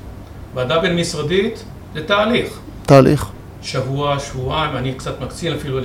ועדה 0.54 0.78
בין-משרדית 0.78 1.64
זה 1.94 2.02
תהליך. 2.02 2.58
תהליך. 2.86 3.26
שבוע, 3.62 4.18
שבועיים, 4.18 4.76
אני 4.76 4.92
קצת 4.94 5.20
מקצין 5.20 5.52
אפילו 5.52 5.80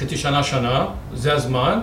חצי 0.00 0.16
שנה, 0.16 0.42
שנה, 0.42 0.86
זה 1.14 1.32
הזמן, 1.32 1.78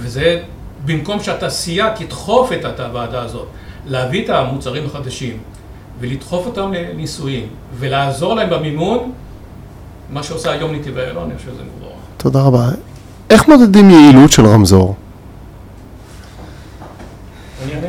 וזה 0.00 0.40
במקום 0.88 1.22
שהתעשייה 1.22 1.94
תדחוף 1.96 2.52
את 2.52 2.80
הוועדה 2.80 3.22
הזאת, 3.22 3.46
להביא 3.86 4.24
את 4.24 4.30
המוצרים 4.30 4.86
החדשים 4.86 5.38
ולדחוף 6.00 6.46
אותם 6.46 6.72
לניסויים 6.72 7.46
ולעזור 7.78 8.34
להם 8.34 8.50
במימון, 8.50 9.12
מה 10.10 10.22
שעושה 10.22 10.50
היום 10.50 10.74
נתיבי 10.74 11.00
איילון, 11.00 11.30
אני 11.30 11.38
חושב 11.38 11.50
שזה 11.50 11.62
מבורך. 11.76 11.92
תודה 12.16 12.42
רבה. 12.42 12.68
איך 13.30 13.48
מודדים 13.48 13.90
יעילות 13.90 14.32
של 14.32 14.46
רמזור? 14.46 14.96
אני 17.64 17.74
אענה. 17.74 17.86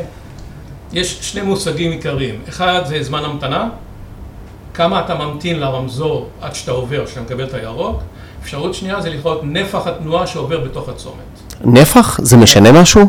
יש 0.93 1.19
שני 1.21 1.41
מושגים 1.41 1.91
עיקריים. 1.91 2.41
אחד 2.49 2.81
זה 2.85 3.03
זמן 3.03 3.23
המתנה, 3.23 3.69
כמה 4.73 4.99
אתה 4.99 5.15
ממתין 5.15 5.59
לרמזור 5.59 6.29
עד 6.41 6.55
שאתה 6.55 6.71
עובר, 6.71 7.05
שאתה 7.05 7.21
מקבל 7.21 7.43
את 7.43 7.53
הירוק. 7.53 8.01
אפשרות 8.43 8.73
שנייה 8.73 9.01
זה 9.01 9.09
לראות 9.09 9.41
נפח 9.43 9.87
התנועה 9.87 10.27
שעובר 10.27 10.59
בתוך 10.59 10.89
הצומת. 10.89 11.48
נפח? 11.63 12.19
זה 12.21 12.37
משנה 12.37 12.71
משהו? 12.71 13.07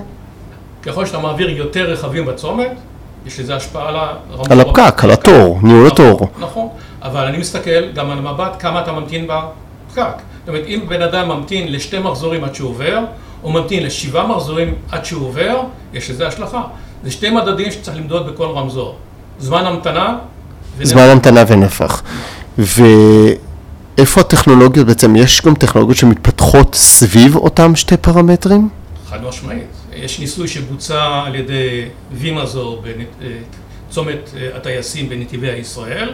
ככל 0.82 1.06
שאתה 1.06 1.18
מעביר 1.18 1.50
יותר 1.50 1.90
רכבים 1.90 2.26
בצומת, 2.26 2.72
יש 3.26 3.40
לזה 3.40 3.56
השפעה 3.56 3.88
על 3.88 3.96
הרמזור. 3.96 4.46
על 4.50 4.60
הפקק, 4.60 5.04
על 5.04 5.10
התור, 5.10 5.58
ניהול 5.62 5.86
התור. 5.86 6.28
נכון, 6.38 6.68
אבל 7.02 7.26
אני 7.26 7.38
מסתכל 7.38 7.90
גם 7.94 8.10
על 8.10 8.18
המבט 8.18 8.56
כמה 8.58 8.80
אתה 8.80 8.92
ממתין 8.92 9.26
בפקק. 9.26 10.02
זאת 10.40 10.48
אומרת, 10.48 10.64
אם 10.66 10.80
בן 10.88 11.02
אדם 11.02 11.28
ממתין 11.28 11.72
לשתי 11.72 11.98
מחזורים 11.98 12.44
עד 12.44 12.54
שהוא 12.54 12.70
עובר, 12.70 12.98
או 13.42 13.52
ממתין 13.52 13.82
לשבעה 13.82 14.26
מחזורים 14.26 14.74
עד 14.90 15.04
שהוא 15.04 15.28
עובר, 15.28 15.60
יש 15.92 16.10
לזה 16.10 16.28
השלכה. 16.28 16.62
זה 17.04 17.10
שתי 17.10 17.30
מדדים 17.30 17.70
שצריך 17.70 17.96
למדוד 17.96 18.32
בכל 18.32 18.46
רמזור. 18.46 18.96
זמן 19.38 19.66
המתנה 19.66 20.16
ונפח. 20.76 20.90
זמן 20.90 21.02
המתנה 21.02 21.44
ונפח. 21.48 22.02
ואיפה 24.00 24.20
הטכנולוגיות 24.20 24.86
בעצם? 24.86 25.16
יש 25.16 25.42
גם 25.42 25.54
טכנולוגיות 25.54 25.98
שמתפתחות 25.98 26.74
סביב 26.74 27.36
אותם 27.36 27.76
שתי 27.76 27.96
פרמטרים? 27.96 28.68
חד 29.10 29.24
משמעית. 29.24 29.66
יש 29.94 30.18
ניסוי 30.18 30.48
שבוצע 30.48 31.22
על 31.26 31.34
ידי 31.34 31.84
וימזור 32.12 32.82
בצומת 33.88 34.30
הטייסים 34.54 35.08
בנתיבי 35.08 35.50
הישראל, 35.50 36.12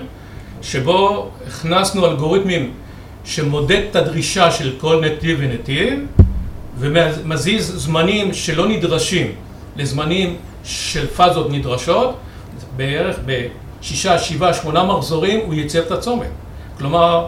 שבו 0.63 1.31
הכנסנו 1.47 2.07
אלגוריתמים 2.07 2.71
שמודד 3.25 3.83
את 3.91 3.97
הדרישה 3.97 4.51
של 4.51 4.75
כל 4.81 5.01
נתיב 5.05 5.39
ונתיב 5.41 6.01
ומזיז 6.79 7.73
זמנים 7.77 8.35
שלא 8.35 8.69
נדרשים 8.69 9.33
לזמנים 9.77 10.37
של 10.65 11.07
פאזות 11.07 11.51
נדרשות, 11.51 12.17
בערך 12.77 13.17
בשישה, 13.27 14.19
שבעה, 14.19 14.55
שמונה 14.55 14.85
מחזורים 14.85 15.41
הוא 15.47 15.55
ייצב 15.55 15.79
את 15.79 15.91
הצומת. 15.91 16.31
כלומר, 16.79 17.27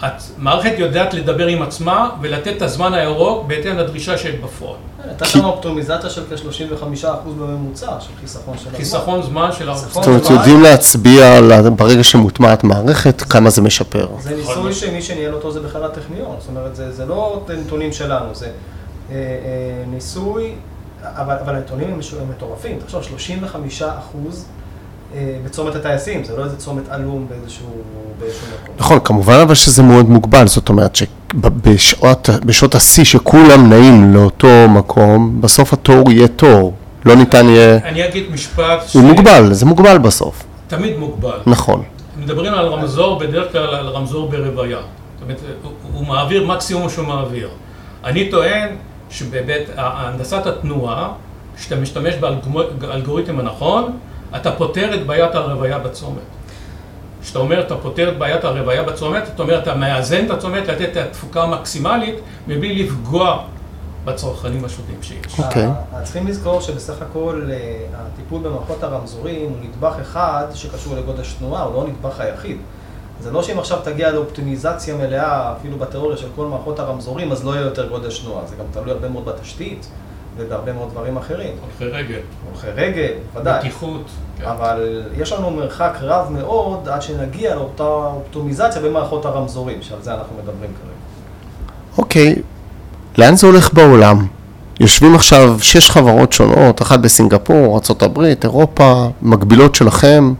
המערכת 0.00 0.72
יודעת 0.78 1.14
לדבר 1.14 1.46
עם 1.46 1.62
עצמה 1.62 2.10
ולתת 2.20 2.56
את 2.56 2.62
הזמן 2.62 2.94
הירוק 2.94 3.46
בהתאם 3.46 3.76
לדרישה 3.76 4.18
שיש 4.18 4.34
בפועל. 4.34 4.76
הייתה 5.04 5.24
שם 5.24 5.44
אופטומיזציה 5.44 6.10
של 6.10 6.22
כ-35% 6.30 7.06
בממוצע, 7.28 8.00
של 8.00 8.10
חיסכון 8.20 8.58
של 8.58 8.66
הזמן. 8.66 8.78
חיסכון 8.78 9.22
זמן 9.22 9.52
של 9.52 9.72
חיסכון 9.72 10.02
זאת 10.02 10.06
אומרת, 10.06 10.30
יודעים 10.30 10.62
להצביע 10.62 11.40
ברגע 11.76 12.04
שמוטמעת 12.04 12.64
מערכת, 12.64 13.22
כמה 13.22 13.50
זה 13.50 13.62
משפר. 13.62 14.08
זה 14.20 14.36
ניסוי 14.36 14.72
שמי 14.72 15.02
שניהל 15.02 15.34
אותו 15.34 15.52
זה 15.52 15.60
בכלל 15.60 15.84
הטכניון, 15.84 16.36
זאת 16.38 16.48
אומרת, 16.48 16.76
זה, 16.76 16.92
זה 16.92 17.06
לא 17.06 17.44
נתונים 17.64 17.92
שלנו, 17.92 18.34
זה 18.34 18.46
אה, 18.46 19.14
אה, 19.14 19.84
ניסוי, 19.86 20.54
אבל, 21.02 21.36
הנתונים 21.56 21.92
הם 21.92 22.30
מטורפים, 22.30 22.78
תחשוב, 22.78 23.02
35 23.02 23.82
אחוז 23.82 24.44
אה, 24.44 24.65
בצומת 25.44 25.74
הטייסים, 25.74 26.24
זה 26.24 26.36
לא 26.36 26.44
איזה 26.44 26.56
צומת 26.56 26.88
עלום 26.88 27.26
באיזשהו, 27.28 27.66
באיזשהו 28.20 28.46
מקום. 28.62 28.74
נכון, 28.78 28.98
כמובן 29.04 29.40
אבל 29.42 29.54
שזה 29.54 29.82
מאוד 29.82 30.10
מוגבל, 30.10 30.46
זאת 30.46 30.68
אומרת 30.68 30.98
שבשעות 31.76 32.74
השיא 32.74 33.04
שכולם 33.04 33.68
נעים 33.70 34.14
לאותו 34.14 34.68
מקום, 34.68 35.40
בסוף 35.40 35.72
התור 35.72 36.12
יהיה 36.12 36.28
תור, 36.28 36.74
לא 37.04 37.14
ניתן 37.14 37.46
יהיה, 37.48 37.78
אני 37.84 38.08
אגיד 38.08 38.24
משפט 38.30 38.82
הוא 38.94 39.02
מוגבל, 39.02 39.52
זה 39.52 39.66
מוגבל 39.66 39.98
בסוף, 39.98 40.44
תמיד 40.68 40.98
מוגבל. 40.98 41.38
נכון. 41.46 41.82
מדברים 42.18 42.54
על 42.54 42.66
רמזור, 42.66 43.18
בדרך 43.18 43.52
כלל 43.52 43.74
על 43.74 43.86
רמזור 43.86 44.28
ברוויה. 44.28 44.78
זאת 44.78 45.22
אומרת, 45.22 45.40
הוא, 45.62 45.72
הוא 45.92 46.06
מעביר 46.06 46.46
מקסימום 46.46 46.88
שהוא 46.88 47.06
מעביר. 47.06 47.48
אני 48.04 48.30
טוען 48.30 48.68
שבהיבט 49.10 49.62
הנדסת 49.76 50.46
התנועה, 50.46 51.08
כשאתה 51.56 51.76
משתמש 51.76 52.14
באלגוריתם 52.78 53.38
הנכון, 53.38 53.92
אתה 54.36 54.52
פותר 54.52 54.94
את 54.94 55.06
בעיית 55.06 55.34
הרוויה 55.34 55.78
בצומת. 55.78 56.22
כשאתה 57.22 57.38
אומר 57.38 57.60
אתה 57.60 57.76
פותר 57.76 58.08
את 58.12 58.18
בעיית 58.18 58.44
הרוויה 58.44 58.82
בצומת, 58.82 59.26
זאת 59.26 59.40
אומרת 59.40 59.62
אתה 59.62 59.74
מאזן 59.74 60.24
את 60.26 60.30
הצומת 60.30 60.68
לתת 60.68 60.88
את 60.92 60.96
התפוקה 60.96 61.42
המקסימלית 61.42 62.14
מבלי 62.48 62.84
לפגוע 62.84 63.42
בצרכנים 64.04 64.64
השונים 64.64 65.02
שיש. 65.02 65.38
אוקיי. 65.40 65.64
ה- 65.92 66.02
צריכים 66.02 66.26
לזכור 66.26 66.60
שבסך 66.60 67.02
הכל 67.02 67.48
אה, 67.50 67.56
הטיפול 67.94 68.40
במערכות 68.42 68.82
הרמזורים 68.82 69.42
הוא 69.50 69.56
נדבך 69.62 69.94
אחד 70.02 70.44
שקשור 70.54 70.96
לגודש 70.96 71.32
תנועה, 71.38 71.62
הוא 71.62 71.74
לא 71.74 71.84
הנדבך 71.86 72.20
היחיד. 72.20 72.56
זה 73.20 73.30
לא 73.30 73.42
שאם 73.42 73.58
עכשיו 73.58 73.78
תגיע 73.84 74.10
לאופטימיזציה 74.12 74.94
מלאה, 74.94 75.52
אפילו 75.52 75.78
בתיאוריה 75.78 76.16
של 76.16 76.26
כל 76.36 76.46
מערכות 76.46 76.78
הרמזורים, 76.78 77.32
אז 77.32 77.44
לא 77.44 77.50
יהיה 77.50 77.62
יותר 77.64 77.88
גודש 77.88 78.18
תנועה. 78.18 78.46
זה 78.46 78.56
גם 78.56 78.64
תלוי 78.72 78.90
הרבה 78.90 79.08
מאוד 79.08 79.24
בתשתית 79.24 79.86
ובהרבה 80.36 80.72
מאוד 80.72 80.90
דברים 80.90 81.16
אחרים. 81.16 81.50
הולכי 81.60 81.96
רגל, 81.96 82.18
הולכי 82.52 82.66
רגל, 82.76 83.12
ודאי. 83.36 83.58
בטיחות. 83.58 84.10
כן. 84.38 84.44
אבל 84.44 85.04
יש 85.16 85.32
לנו 85.32 85.50
מרחק 85.50 85.98
רב 86.00 86.26
מאוד 86.30 86.88
עד 86.88 87.02
שנגיע 87.02 87.54
לאותה 87.54 87.82
אופטימיזציה 87.84 88.82
במערכות 88.82 89.24
הרמזורים, 89.24 89.82
שעל 89.82 89.98
זה 90.02 90.14
אנחנו 90.14 90.36
מדברים 90.36 90.70
כרגע. 90.82 90.96
אוקיי, 91.98 92.34
לאן 93.18 93.36
זה 93.36 93.46
הולך 93.46 93.74
בעולם? 93.74 94.26
יושבים 94.80 95.14
עכשיו 95.14 95.56
שש 95.60 95.90
חברות 95.90 96.32
שונות, 96.32 96.82
אחת 96.82 97.00
בסינגפור, 97.00 97.80
ארה"ב, 97.90 98.20
אירופה, 98.44 99.06
מקבילות 99.22 99.74
שלכם. 99.74 100.34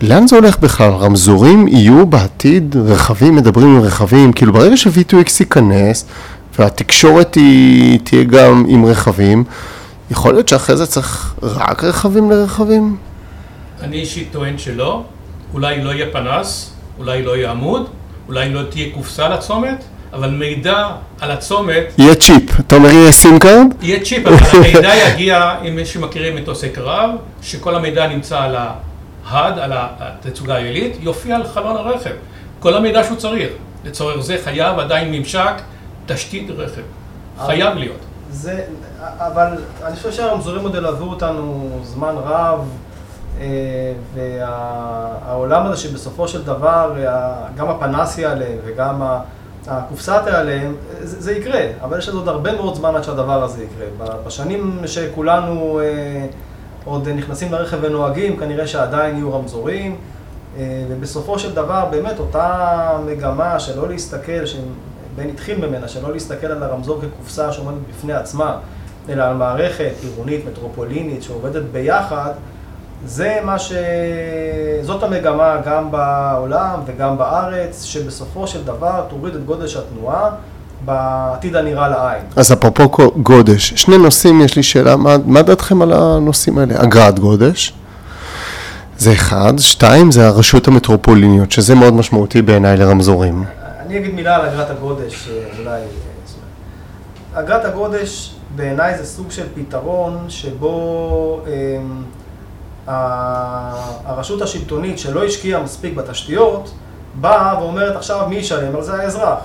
לאן 0.00 0.26
זה 0.26 0.36
הולך 0.36 0.58
בכלל? 0.58 0.90
רמזורים 0.90 1.68
יהיו 1.68 2.06
בעתיד? 2.06 2.76
רכבים 2.86 3.36
מדברים 3.36 3.76
עם 3.76 3.82
רכבים? 3.82 4.32
כאילו 4.32 4.52
ברגע 4.52 4.76
ש-V2X 4.76 5.30
ייכנס 5.40 6.04
והתקשורת 6.58 7.34
היא 7.34 8.00
תהיה 8.04 8.24
גם 8.24 8.64
עם 8.68 8.86
רכבים, 8.86 9.44
יכול 10.10 10.34
להיות 10.34 10.48
שאחרי 10.48 10.76
זה 10.76 10.86
צריך 10.86 11.34
רק 11.42 11.84
רכבים 11.84 12.30
לרכבים? 12.30 12.96
אני 13.82 13.96
אישית 13.96 14.28
טוען 14.32 14.58
שלא, 14.58 15.02
אולי 15.54 15.82
לא 15.82 15.90
יהיה 15.90 16.06
פנס, 16.12 16.72
אולי 16.98 17.22
לא 17.22 17.36
יהיה 17.36 17.50
עמוד, 17.50 17.88
אולי 18.28 18.48
לא 18.48 18.62
תהיה 18.70 18.86
קופסה 18.94 19.28
לצומת, 19.28 19.84
אבל 20.12 20.30
מידע 20.30 20.88
על 21.20 21.30
הצומת, 21.30 21.84
יהיה 21.98 22.14
צ'יפ, 22.14 22.60
אתה 22.60 22.76
אומר 22.76 22.90
יהיה 22.90 23.12
SIM 23.12 23.38
card? 23.38 23.66
יהיה 23.82 24.04
צ'יפ, 24.04 24.26
אבל 24.26 24.36
המידע 24.52 24.92
יגיע, 24.96 25.54
אם 25.68 25.76
מי 25.76 25.86
שמכירים 25.86 26.36
מטוסי 26.36 26.68
קרב, 26.68 27.10
שכל 27.42 27.74
המידע 27.74 28.06
נמצא 28.06 28.40
על 28.42 28.56
ה 29.26 29.32
HUD, 29.32 29.58
על 29.58 29.72
התצוגה 29.74 30.54
העילית, 30.54 30.96
יופיע 31.00 31.36
על 31.36 31.44
חלון 31.54 31.76
הרכב. 31.76 32.10
כל 32.60 32.74
המידע 32.74 33.04
שהוא 33.04 33.16
צריך. 33.16 33.48
לצורך 33.84 34.20
זה 34.20 34.36
חייב 34.44 34.78
עדיין 34.78 35.12
ממשק 35.12 35.52
תשתית 36.08 36.50
רכב. 36.50 36.82
חייב 37.46 37.76
להיות. 37.76 38.00
זה, 38.30 38.64
אבל 39.00 39.46
אני 39.84 39.96
חושב 39.96 40.12
שהרמזורים 40.12 40.62
עוד 40.62 40.74
ילוו 40.74 41.10
אותנו 41.10 41.70
זמן 41.84 42.14
רב, 42.16 42.68
אה, 43.40 43.92
והעולם 44.14 45.66
הזה 45.66 45.76
שבסופו 45.76 46.28
של 46.28 46.44
דבר, 46.44 46.94
גם 47.56 47.68
הפנס 47.68 48.18
יעלה 48.18 48.50
וגם 48.64 49.02
הקופסה 49.66 50.22
תיעלם, 50.24 50.74
זה, 51.00 51.20
זה 51.20 51.32
יקרה, 51.32 51.60
אבל 51.82 51.98
יש 51.98 52.08
עוד 52.08 52.28
הרבה 52.28 52.52
מאוד 52.52 52.74
זמן 52.74 52.96
עד 52.96 53.04
שהדבר 53.04 53.42
הזה 53.42 53.64
יקרה. 53.64 54.16
בשנים 54.26 54.80
שכולנו 54.86 55.80
אה, 55.80 56.26
עוד 56.84 57.08
נכנסים 57.08 57.52
לרכב 57.52 57.78
ונוהגים, 57.80 58.36
כנראה 58.36 58.66
שעדיין 58.66 59.16
יהיו 59.16 59.34
רמזורים, 59.34 59.96
אה, 60.56 60.84
ובסופו 60.88 61.38
של 61.38 61.54
דבר 61.54 61.84
באמת 61.90 62.18
אותה 62.18 62.90
מגמה 63.06 63.60
שלא 63.60 63.88
להסתכל, 63.88 64.46
שבן 65.18 65.28
התחיל 65.28 65.66
ממנה, 65.66 65.88
שלא 65.88 66.12
להסתכל 66.12 66.46
על 66.46 66.62
הרמזור 66.62 67.00
כקופסה 67.00 67.52
שעומדת 67.52 67.78
בפני 67.90 68.12
עצמה, 68.12 68.56
אלא 69.08 69.22
על 69.22 69.34
מערכת 69.34 69.92
עירונית, 70.02 70.44
מטרופולינית, 70.50 71.22
שעובדת 71.22 71.62
ביחד, 71.72 72.30
זה 73.06 73.38
מה 73.44 73.58
ש... 73.58 73.72
זאת 74.82 75.02
המגמה 75.02 75.56
גם 75.66 75.90
בעולם 75.90 76.80
וגם 76.86 77.18
בארץ, 77.18 77.82
שבסופו 77.82 78.46
של 78.46 78.64
דבר 78.64 79.04
תוריד 79.08 79.34
את 79.34 79.44
גודש 79.44 79.76
התנועה 79.76 80.30
בעתיד 80.84 81.56
הנראה 81.56 81.88
לעין. 81.88 82.22
אז 82.36 82.52
אפרופו 82.52 83.10
גודש, 83.22 83.72
שני 83.76 83.98
נושאים, 83.98 84.40
יש 84.40 84.56
לי 84.56 84.62
שאלה, 84.62 84.96
מה, 84.96 85.16
מה 85.24 85.42
דעתכם 85.42 85.82
על 85.82 85.92
הנושאים 85.92 86.58
האלה? 86.58 86.82
אגרת 86.82 87.18
גודש, 87.18 87.72
זה 88.98 89.12
אחד, 89.12 89.58
שתיים, 89.58 90.12
זה 90.12 90.26
הרשות 90.26 90.68
המטרופוליניות, 90.68 91.52
שזה 91.52 91.74
מאוד 91.74 91.94
משמעותי 91.94 92.42
בעיניי 92.42 92.76
לרמזורים. 92.76 93.44
אני 93.88 93.98
אגיד 93.98 94.14
מילה 94.14 94.36
על 94.36 94.48
אגרת 94.48 94.70
הגודש, 94.70 95.28
אולי... 95.58 95.80
אגרת 97.34 97.64
הגודש 97.64 98.34
בעיניי 98.56 98.98
זה 98.98 99.06
סוג 99.06 99.30
של 99.30 99.46
פתרון 99.54 100.24
שבו... 100.28 101.40
אה, 101.46 101.78
הרשות 104.04 104.42
השלטונית 104.42 104.98
שלא 104.98 105.24
השקיעה 105.24 105.62
מספיק 105.62 105.94
בתשתיות, 105.94 106.70
באה 107.14 107.58
ואומרת 107.60 107.96
עכשיו 107.96 108.26
מי 108.28 108.36
ישלם 108.36 108.76
על 108.76 108.82
זה 108.82 108.94
האזרח. 108.94 109.38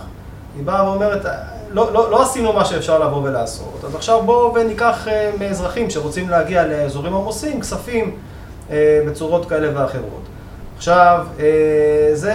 היא 0.55 0.65
באה 0.65 0.89
ואומרת, 0.89 1.25
לא, 1.69 1.93
לא, 1.93 2.11
לא 2.11 2.23
עשינו 2.23 2.53
מה 2.53 2.65
שאפשר 2.65 2.99
לבוא 2.99 3.23
ולעשות, 3.23 3.83
אז 3.87 3.95
עכשיו 3.95 4.21
בואו 4.25 4.53
וניקח 4.53 5.07
אה, 5.07 5.31
מאזרחים 5.39 5.89
שרוצים 5.89 6.29
להגיע 6.29 6.67
לאזורים 6.67 7.13
עמוסים 7.13 7.61
כספים 7.61 8.15
אה, 8.71 9.01
בצורות 9.07 9.49
כאלה 9.49 9.81
ואחרות. 9.81 10.23
עכשיו, 10.77 11.25
אה, 11.39 12.09
זה 12.13 12.33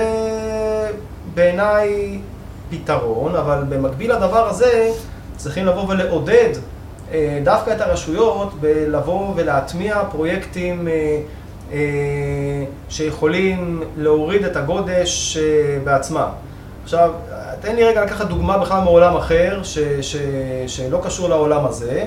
בעיניי 1.38 2.18
פתרון, 2.70 3.34
אבל 3.34 3.64
במקביל 3.68 4.12
לדבר 4.12 4.48
הזה 4.48 4.90
צריכים 5.36 5.66
לבוא 5.66 5.88
ולעודד 5.88 6.50
אה, 7.12 7.40
דווקא 7.44 7.70
את 7.70 7.80
הרשויות 7.80 8.60
בלבוא 8.60 9.32
ולהטמיע 9.36 10.02
פרויקטים 10.10 10.88
אה, 10.88 11.20
אה, 11.72 11.78
שיכולים 12.88 13.82
להוריד 13.96 14.44
את 14.44 14.56
הגודש 14.56 15.38
בעצמם. 15.84 16.28
עכשיו, 16.84 17.12
תן 17.60 17.76
לי 17.76 17.84
רגע 17.84 18.04
לקחת 18.04 18.26
דוגמה 18.26 18.58
בכלל 18.58 18.80
מעולם 18.80 19.16
אחר, 19.16 19.60
ש, 19.62 19.78
ש, 20.00 20.16
שלא 20.66 21.00
קשור 21.04 21.28
לעולם 21.28 21.64
הזה, 21.64 22.04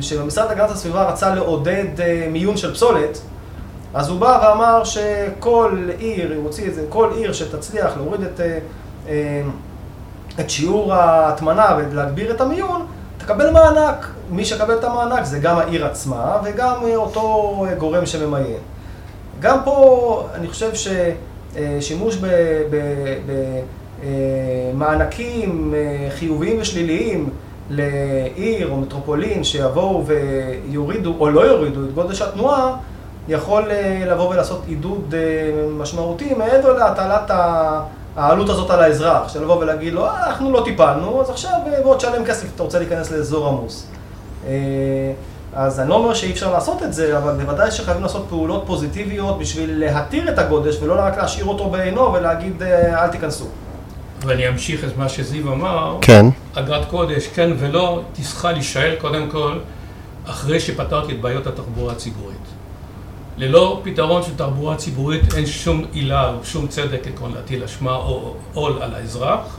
שבמשרד 0.00 0.48
להגנת 0.48 0.70
הסביבה 0.70 1.08
רצה 1.08 1.34
לעודד 1.34 1.84
מיון 2.30 2.56
של 2.56 2.74
פסולת, 2.74 3.18
אז 3.98 4.08
הוא 4.08 4.20
בא 4.20 4.40
ואמר 4.42 4.84
שכל 4.84 5.88
עיר, 5.98 6.32
הוא 6.36 6.44
הוציא 6.44 6.68
את 6.68 6.74
זה, 6.74 6.84
כל 6.88 7.10
עיר 7.16 7.32
שתצליח 7.32 7.96
להוריד 7.96 8.20
את, 8.22 8.40
את 10.40 10.50
שיעור 10.50 10.94
ההטמנה 10.94 11.76
ולהגביר 11.78 12.30
את 12.30 12.40
המיון, 12.40 12.86
תקבל 13.18 13.50
מענק. 13.50 14.06
מי 14.30 14.44
שקבל 14.44 14.74
את 14.74 14.84
המענק 14.84 15.24
זה 15.24 15.38
גם 15.38 15.58
העיר 15.58 15.86
עצמה 15.86 16.36
וגם 16.44 16.74
אותו 16.96 17.66
גורם 17.78 18.06
שממיין. 18.06 18.58
גם 19.40 19.58
פה 19.64 20.26
אני 20.34 20.48
חושב 20.48 20.70
ששימוש 20.74 22.18
במענקים 24.74 25.74
אה, 25.74 26.08
חיוביים 26.10 26.60
ושליליים 26.60 27.30
לעיר 27.70 28.70
או 28.70 28.76
מטרופולין 28.76 29.44
שיבואו 29.44 30.04
ויורידו 30.06 31.14
או 31.20 31.30
לא 31.30 31.40
יורידו 31.40 31.84
את 31.84 31.94
גודש 31.94 32.22
התנועה, 32.22 32.76
יכול 33.28 33.70
אה, 33.70 34.04
לבוא 34.06 34.28
ולעשות 34.28 34.62
עידוד 34.66 35.14
אה, 35.14 35.68
משמעותי 35.78 36.34
מעבר 36.34 36.72
להטלת. 36.72 37.30
העלות 38.16 38.48
הזאת 38.48 38.70
על 38.70 38.80
האזרח, 38.80 39.32
של 39.32 39.42
לבוא 39.42 39.56
ולהגיד 39.56 39.92
לו, 39.92 40.06
אה, 40.06 40.26
אנחנו 40.26 40.52
לא 40.52 40.62
טיפלנו, 40.64 41.20
אז 41.20 41.30
עכשיו 41.30 41.52
בוא 41.82 41.96
תשלם 41.96 42.24
כסף, 42.24 42.46
אתה 42.54 42.62
רוצה 42.62 42.78
להיכנס 42.78 43.10
לאזור 43.10 43.48
עמוס. 43.48 43.86
אז 45.52 45.80
אני 45.80 45.88
לא 45.88 45.94
אומר 45.94 46.14
שאי 46.14 46.30
אפשר 46.30 46.52
לעשות 46.52 46.82
את 46.82 46.92
זה, 46.92 47.18
אבל 47.18 47.32
בוודאי 47.32 47.70
שחייבים 47.70 48.02
לעשות 48.02 48.26
פעולות 48.28 48.62
פוזיטיביות 48.66 49.38
בשביל 49.38 49.70
להתיר 49.78 50.32
את 50.32 50.38
הגודש, 50.38 50.78
ולא 50.82 50.94
רק 50.98 51.18
להשאיר 51.18 51.46
אותו 51.46 51.70
בעינו 51.70 52.12
ולהגיד, 52.12 52.62
אל 52.62 53.08
תיכנסו. 53.08 53.44
ואני 54.26 54.48
אמשיך 54.48 54.84
את 54.84 54.96
מה 54.96 55.08
שזיו 55.08 55.52
אמר. 55.52 55.96
כן. 56.00 56.26
אגרת 56.54 56.84
קודש, 56.90 57.26
כן 57.26 57.50
ולא, 57.58 58.02
תצטרך 58.12 58.44
להישאל 58.44 58.94
קודם 59.00 59.30
כל, 59.30 59.58
אחרי 60.26 60.60
שפתרתי 60.60 61.12
את 61.12 61.20
בעיות 61.20 61.46
התחבורה 61.46 61.92
הציבורית. 61.92 62.37
ללא 63.38 63.80
פתרון 63.84 64.22
של 64.22 64.36
תחבורה 64.36 64.76
ציבורית 64.76 65.34
אין 65.34 65.46
שום 65.46 65.84
עילה 65.92 66.30
או 66.30 66.44
שום 66.44 66.66
צדק 66.66 67.06
עקרון 67.06 67.32
להטיל 67.34 67.64
אשמה 67.64 67.94
או 67.94 68.34
עול 68.54 68.72
על 68.82 68.94
האזרח, 68.94 69.58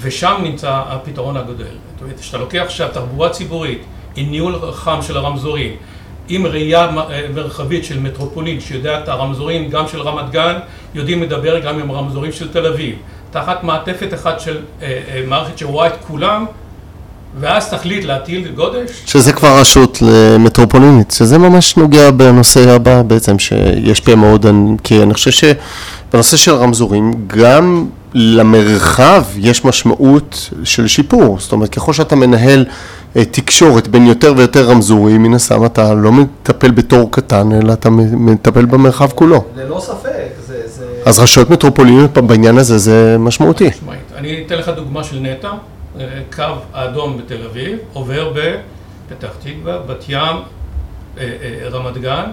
ושם 0.00 0.40
נמצא 0.42 0.82
הפתרון 0.86 1.36
הגדול. 1.36 1.66
זאת 1.66 2.02
אומרת, 2.02 2.20
כשאתה 2.20 2.38
לוקח 2.38 2.62
עכשיו 2.64 2.88
תחבורה 2.92 3.30
ציבורית 3.30 3.82
עם 4.16 4.30
ניהול 4.30 4.72
חכם 4.72 5.02
של 5.02 5.16
הרמזורים, 5.16 5.76
עם 6.28 6.46
ראייה 6.46 6.90
מרחבית 7.34 7.84
של 7.84 8.00
מטרופולין 8.00 8.60
שיודע 8.60 9.02
את 9.02 9.08
הרמזורים 9.08 9.70
גם 9.70 9.88
של 9.88 10.00
רמת 10.00 10.30
גן, 10.30 10.58
יודעים 10.94 11.22
לדבר 11.22 11.58
גם 11.58 11.78
עם 11.80 11.90
הרמזורים 11.90 12.32
של 12.32 12.52
תל 12.52 12.66
אביב, 12.66 12.96
תחת 13.30 13.64
מעטפת 13.64 14.14
אחת 14.14 14.40
של 14.40 14.60
אה, 14.82 15.02
אה, 15.08 15.24
מערכת 15.26 15.58
שרואה 15.58 15.86
את 15.86 16.04
כולם 16.06 16.46
ואז 17.40 17.70
תחליט 17.70 18.04
להטיל 18.04 18.48
גודש? 18.48 18.90
שזה 19.06 19.32
כבר 19.32 19.60
רשות 19.60 20.02
מטרופולינית, 20.38 21.10
שזה 21.10 21.38
ממש 21.38 21.76
נוגע 21.76 22.10
בנושא 22.10 22.70
הבא 22.70 23.02
בעצם, 23.02 23.38
שישפיע 23.38 24.14
מאוד, 24.14 24.46
כי 24.84 25.02
אני 25.02 25.14
חושב 25.14 25.30
שבנושא 25.30 26.36
של 26.36 26.54
רמזורים, 26.54 27.12
גם 27.26 27.86
למרחב 28.14 29.24
יש 29.36 29.64
משמעות 29.64 30.50
של 30.64 30.86
שיפור, 30.86 31.38
זאת 31.40 31.52
אומרת 31.52 31.68
ככל 31.68 31.92
שאתה 31.92 32.16
מנהל 32.16 32.64
אה, 33.16 33.24
תקשורת 33.24 33.88
בין 33.88 34.06
יותר 34.06 34.34
ויותר 34.36 34.68
רמזורים, 34.70 35.22
מן 35.22 35.34
הסתם 35.34 35.64
אתה 35.64 35.94
לא 35.94 36.12
מטפל 36.12 36.70
בתור 36.70 37.10
קטן, 37.10 37.52
אלא 37.52 37.72
אתה 37.72 37.90
מטפל 37.90 38.64
במרחב 38.64 39.10
כולו. 39.14 39.44
ללא 39.56 39.80
ספק, 39.80 40.10
זה... 40.46 40.62
זה... 40.66 40.84
אז 41.04 41.18
רשויות 41.18 41.50
מטרופוליניות 41.50 42.18
בעניין 42.18 42.58
הזה 42.58 42.78
זה 42.78 43.16
משמעותי. 43.18 43.70
אני 44.16 44.42
אתן 44.46 44.54
לך 44.54 44.68
דוגמה 44.68 45.04
של 45.04 45.18
נטע. 45.20 45.48
קו 46.36 46.42
האדום 46.72 47.18
בתל 47.18 47.46
אביב, 47.46 47.78
עובר 47.92 48.32
בפתח 48.34 49.28
תקווה, 49.40 49.78
בת 49.78 50.04
ים, 50.08 50.20
אה, 50.20 50.42
אה, 51.18 51.68
רמת 51.68 51.96
גן. 51.96 52.30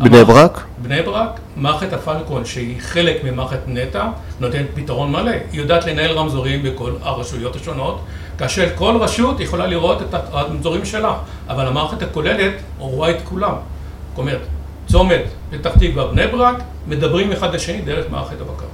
בני 0.00 0.24
ברק? 0.24 0.64
בני 0.78 1.02
ברק, 1.02 1.40
מערכת 1.56 1.92
הפלקון 1.92 2.44
שהיא 2.44 2.80
חלק 2.80 3.24
ממערכת 3.24 3.58
נטע, 3.66 4.08
נותנת 4.40 4.66
פתרון 4.74 5.12
מלא. 5.12 5.30
היא 5.30 5.60
יודעת 5.60 5.86
לנהל 5.86 6.10
רמזורים 6.10 6.62
בכל 6.62 6.92
הרשויות 7.02 7.56
השונות, 7.56 8.00
כאשר 8.38 8.68
כל 8.74 8.96
רשות 9.00 9.40
יכולה 9.40 9.66
לראות 9.66 10.02
את 10.02 10.14
הרמזורים 10.14 10.84
שלה, 10.84 11.14
אבל 11.48 11.66
המערכת 11.66 12.02
הכוללת 12.02 12.52
רואה 12.78 13.10
את 13.10 13.22
כולם. 13.24 13.54
זאת 13.54 14.18
אומרת, 14.18 14.40
צומת 14.86 15.22
פתח 15.50 15.70
תקווה, 15.78 16.06
בני 16.06 16.26
ברק, 16.26 16.56
מדברים 16.86 17.32
אחד 17.32 17.54
לשני 17.54 17.80
דרך 17.80 18.04
מערכת 18.10 18.40
הבקר. 18.40 18.66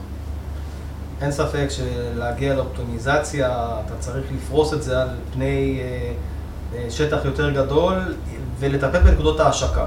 אין 1.23 1.33
ספק 1.33 1.67
שלהגיע 1.69 2.55
לאופטימיזציה, 2.55 3.49
אתה 3.87 3.95
צריך 3.99 4.25
לפרוס 4.37 4.75
את 4.75 4.83
זה 4.83 5.03
על 5.03 5.09
פני 5.35 5.81
אה, 5.81 6.13
אה, 6.75 6.91
שטח 6.91 7.19
יותר 7.25 7.51
גדול 7.51 7.95
ולטפל 8.61 8.99
בנקודות 8.99 9.41
ההשקה. 9.41 9.85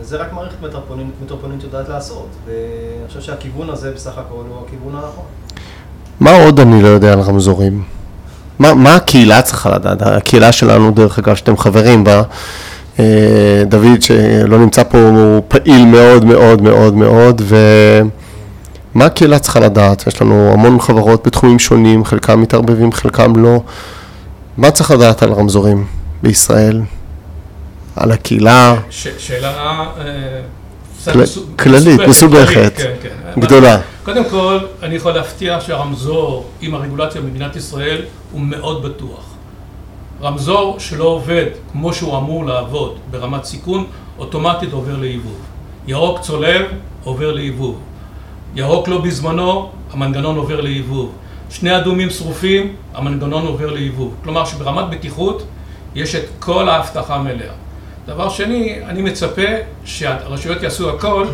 וזה 0.00 0.16
רק 0.16 0.32
מערכת 0.32 0.62
מטרופולינית, 0.62 1.14
מטרופולינית 1.24 1.64
יודעת 1.64 1.88
לעשות. 1.88 2.28
ואני 2.46 3.08
חושב 3.08 3.20
שהכיוון 3.20 3.70
הזה 3.70 3.92
בסך 3.94 4.18
הכל 4.18 4.42
הוא 4.48 4.64
הכיוון 4.66 4.94
הנכון. 4.94 5.24
מה 6.20 6.30
עוד 6.44 6.60
אני 6.60 6.82
לא 6.82 6.88
יודע 6.88 7.12
על 7.12 7.20
רמזורים? 7.20 7.84
מה, 8.58 8.74
מה 8.74 8.94
הקהילה 8.94 9.42
צריכה 9.42 9.70
לדעת? 9.70 10.02
הקהילה 10.02 10.52
שלנו, 10.52 10.90
דרך 10.90 11.18
אגב, 11.18 11.34
שאתם 11.34 11.56
חברים 11.56 12.04
בה, 12.04 12.22
אה, 12.98 13.62
דוד 13.66 14.02
שלא 14.02 14.58
נמצא 14.58 14.82
פה, 14.82 14.98
הוא 14.98 15.42
פעיל 15.48 15.84
מאוד 15.84 16.24
מאוד 16.24 16.62
מאוד 16.62 16.94
מאוד, 16.94 17.42
ו... 17.44 17.56
מה 18.96 19.04
הקהילה 19.06 19.38
צריכה 19.38 19.60
לדעת? 19.60 20.06
יש 20.06 20.22
לנו 20.22 20.52
המון 20.52 20.80
חברות 20.80 21.26
בתחומים 21.26 21.58
שונים, 21.58 22.04
חלקם 22.04 22.40
מתערבבים, 22.42 22.92
חלקם 22.92 23.36
לא. 23.36 23.60
מה 24.56 24.70
צריך 24.70 24.90
לדעת 24.90 25.22
על 25.22 25.32
רמזורים 25.32 25.86
בישראל? 26.22 26.80
על 27.96 28.12
הקהילה? 28.12 28.74
ש- 28.90 29.06
שאלה 29.18 29.48
אה, 29.98 30.40
כל- 31.12 31.24
כללית, 31.58 32.00
מסובכת. 32.08 32.72
כן, 32.76 32.92
כן. 33.02 33.40
גדולה. 33.40 33.78
קודם 34.04 34.30
כל, 34.30 34.58
אני 34.82 34.94
יכול 34.94 35.12
להבטיח 35.12 35.60
שהרמזור 35.66 36.46
עם 36.60 36.74
הרגולציה 36.74 37.20
במדינת 37.20 37.56
ישראל 37.56 38.02
הוא 38.32 38.40
מאוד 38.40 38.82
בטוח. 38.82 39.24
רמזור 40.22 40.76
שלא 40.80 41.04
עובד 41.04 41.44
כמו 41.72 41.92
שהוא 41.92 42.18
אמור 42.18 42.46
לעבוד 42.46 42.96
ברמת 43.10 43.44
סיכון, 43.44 43.84
אוטומטית 44.18 44.72
עובר 44.72 44.96
לעיבוב. 44.96 45.36
ירוק 45.86 46.20
צולב, 46.20 46.62
עובר 47.04 47.32
לעיבוב. 47.32 47.78
ירוק 48.56 48.88
לא 48.88 49.00
בזמנו, 49.00 49.70
המנגנון 49.92 50.36
עובר 50.36 50.60
לעיבוב. 50.60 51.12
שני 51.50 51.76
אדומים 51.76 52.10
שרופים, 52.10 52.76
המנגנון 52.94 53.46
עובר 53.46 53.70
לעיבוב. 53.70 54.14
כלומר 54.24 54.44
שברמת 54.44 54.90
בטיחות 54.90 55.42
יש 55.94 56.14
את 56.14 56.24
כל 56.38 56.68
האבטחה 56.68 57.14
המלאה. 57.14 57.52
דבר 58.06 58.28
שני, 58.28 58.78
אני 58.86 59.02
מצפה 59.02 59.42
שהרשויות 59.84 60.62
יעשו 60.62 60.90
הכל, 60.90 61.26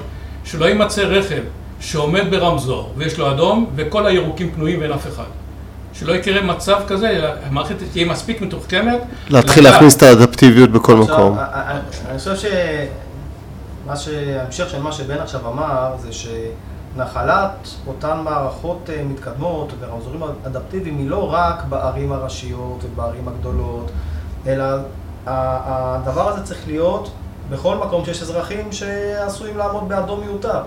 שלא 0.45 0.65
יימצא 0.65 1.03
רכב 1.03 1.43
שעומד 1.81 2.31
ברמזור 2.31 2.93
ויש 2.97 3.19
לו 3.19 3.31
אדום 3.31 3.71
וכל 3.77 4.07
הירוקים 4.07 4.51
פנויים 4.55 4.81
ואין 4.81 4.93
אף 4.93 5.07
אחד. 5.07 5.25
שלא 5.93 6.13
יקרה 6.13 6.43
מצב 6.43 6.81
כזה, 6.87 7.31
המערכת 7.45 7.75
תהיה 7.93 8.07
מספיק 8.07 8.41
מתוחכמת. 8.41 9.01
להתחיל 9.29 9.65
להכניס 9.65 9.97
את 9.97 10.03
האדפטיביות 10.03 10.71
בכל 10.71 10.97
מקום. 10.97 11.39
אני 12.11 12.19
חושב 12.19 12.37
שמה 12.37 13.97
שההמשך 13.97 14.71
של 14.71 14.83
מה 14.83 14.93
שבן 14.93 15.19
עכשיו 15.19 15.41
אמר, 15.53 15.93
זה 15.99 16.13
שנחלת 16.95 17.69
אותן 17.87 18.21
מערכות 18.25 18.91
אה, 18.93 19.03
מתקדמות 19.05 19.73
ורמזורים 19.81 20.23
אדפטיביים 20.47 20.99
היא 20.99 21.11
לא 21.11 21.33
רק 21.33 21.65
בערים 21.65 22.13
הראשיות 22.13 22.85
ובערים 22.85 23.29
הגדולות, 23.29 23.91
אלא 24.47 24.65
הדבר 25.27 26.29
הזה 26.29 26.43
צריך 26.43 26.67
להיות 26.67 27.11
בכל 27.51 27.77
מקום 27.77 28.05
שיש 28.05 28.23
אזרחים 28.23 28.73
שעשויים 28.73 29.59
לעמוד 29.59 29.89
באדום 29.89 30.21
מיותר. 30.21 30.63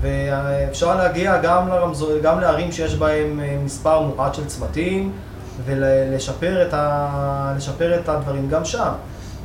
ואפשר 0.00 0.96
להגיע 0.96 1.38
גם, 1.42 1.68
לרמזור, 1.68 2.10
גם 2.22 2.40
לערים 2.40 2.72
שיש 2.72 2.94
בהם 2.94 3.40
אה, 3.40 3.58
מספר 3.64 4.00
מועט 4.00 4.34
של 4.34 4.46
צמתים 4.46 5.12
ולשפר 5.64 6.68
את, 6.68 6.74
ה, 6.74 7.54
את 8.00 8.08
הדברים 8.08 8.48
גם 8.48 8.64
שם. 8.64 8.92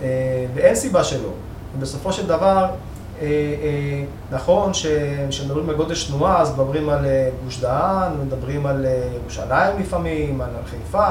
אה, 0.02 0.46
ואין 0.54 0.76
סיבה 0.76 1.04
שלא. 1.04 1.30
בסופו 1.80 2.14
של 2.14 2.28
דבר, 2.28 2.68
נכון 4.32 4.74
ש- 4.74 4.86
כשמדברים 5.30 5.70
על 5.70 5.76
גודש 5.76 6.04
תנועה, 6.04 6.42
אז 6.42 6.52
מדברים 6.54 6.90
על 6.90 7.06
אה, 7.06 7.30
גוש 7.46 7.60
דהן, 7.60 8.12
מדברים 8.26 8.66
על 8.66 8.86
אה, 8.86 9.08
ירושלים 9.22 9.80
לפעמים, 9.80 10.42
על 10.42 10.50
חיפה, 10.70 11.08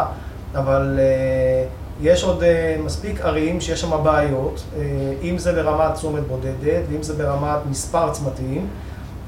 אבל 0.55 0.97
אה, 0.99 1.65
יש 2.03 2.25
עוד 2.25 2.43
אה, 2.43 2.77
מספיק 2.85 3.21
ערים 3.21 3.61
שיש 3.61 3.81
שם 3.81 3.91
בעיות, 4.05 4.63
אה, 4.77 4.83
אם 5.23 5.39
זה 5.39 5.53
ברמת 5.53 5.95
צומת 5.95 6.27
בודדת, 6.27 6.83
ואם 6.91 7.03
זה 7.03 7.15
ברמת 7.15 7.59
מספר 7.71 8.11
צמתים. 8.13 8.67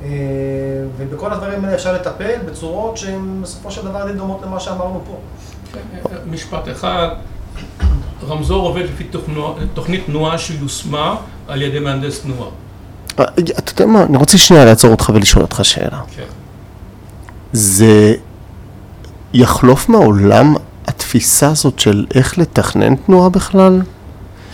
אה, 0.02 0.08
ובכל 0.96 1.32
הדברים 1.32 1.64
האלה 1.64 1.74
אפשר 1.74 1.92
לטפל 1.92 2.34
בצורות 2.46 2.96
שהן 2.96 3.38
בסופו 3.42 3.70
של 3.70 3.84
דבר 3.84 4.06
די 4.06 4.18
דומות 4.18 4.40
למה 4.42 4.60
שאמרנו 4.60 5.00
פה. 5.06 5.16
משפט 6.30 6.68
אחד, 6.68 7.08
רמזור 8.28 8.66
עובד 8.68 8.82
לפי 8.84 9.04
תוכנית 9.74 10.06
תנועה 10.06 10.38
שיושמה 10.38 11.16
על 11.48 11.62
ידי 11.62 11.78
מהנדס 11.78 12.22
תנועה. 12.22 12.50
אה, 13.20 13.24
אתה 13.58 13.82
יודע 13.82 13.92
מה, 13.92 14.02
אני 14.02 14.16
רוצה 14.16 14.38
שנייה 14.38 14.64
לעצור 14.64 14.90
אותך 14.90 15.10
ולשאול 15.14 15.42
אותך 15.42 15.60
שאלה. 15.62 16.00
כן. 16.16 16.22
זה 17.52 18.14
יחלוף 19.32 19.88
מהעולם 19.88 20.54
התפיסה 20.86 21.48
הזאת 21.48 21.78
של 21.78 22.06
איך 22.14 22.38
לתכנן 22.38 22.96
תנועה 22.96 23.28
בכלל? 23.28 23.82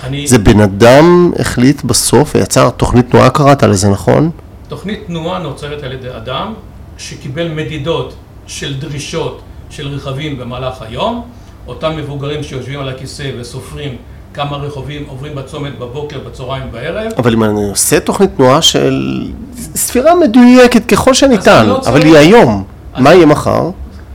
אני, 0.02 0.26
זה 0.26 0.38
בן 0.38 0.60
אדם 0.60 1.32
החליט 1.38 1.84
בסוף 1.84 2.34
ויצר 2.34 2.70
תוכנית 2.70 3.10
תנועה 3.10 3.30
קראת 3.30 3.62
לזה, 3.62 3.88
נכון? 3.88 4.30
תוכנית 4.68 5.00
תנועה 5.06 5.38
נוצרת 5.38 5.82
על 5.82 5.92
ידי 5.92 6.16
אדם 6.16 6.54
שקיבל 6.98 7.48
מדידות 7.48 8.14
של 8.46 8.80
דרישות 8.80 9.40
של 9.70 9.88
רכבים 9.88 10.38
במהלך 10.38 10.82
היום, 10.82 11.22
אותם 11.66 11.96
מבוגרים 11.96 12.42
שיושבים 12.42 12.80
על 12.80 12.88
הכיסא 12.88 13.30
וסופרים 13.38 13.96
כמה 14.34 14.56
רכבים 14.56 15.04
עוברים 15.08 15.34
בצומת 15.34 15.78
בבוקר, 15.78 16.18
בצהריים, 16.18 16.62
בערב, 16.70 17.12
אבל 17.18 17.32
אם 17.32 17.44
אני 17.44 17.70
עושה 17.70 18.00
תוכנית 18.00 18.30
תנועה 18.36 18.62
של 18.62 19.26
ספירה 19.74 20.14
מדויקת 20.14 20.86
ככל 20.86 21.14
שניתן, 21.14 21.66
לא 21.66 21.80
אבל. 21.86 22.02
היא 22.02 22.16
היום, 22.16 22.64
מה 22.98 23.14
יהיה 23.14 23.26
מחר? 23.26 23.70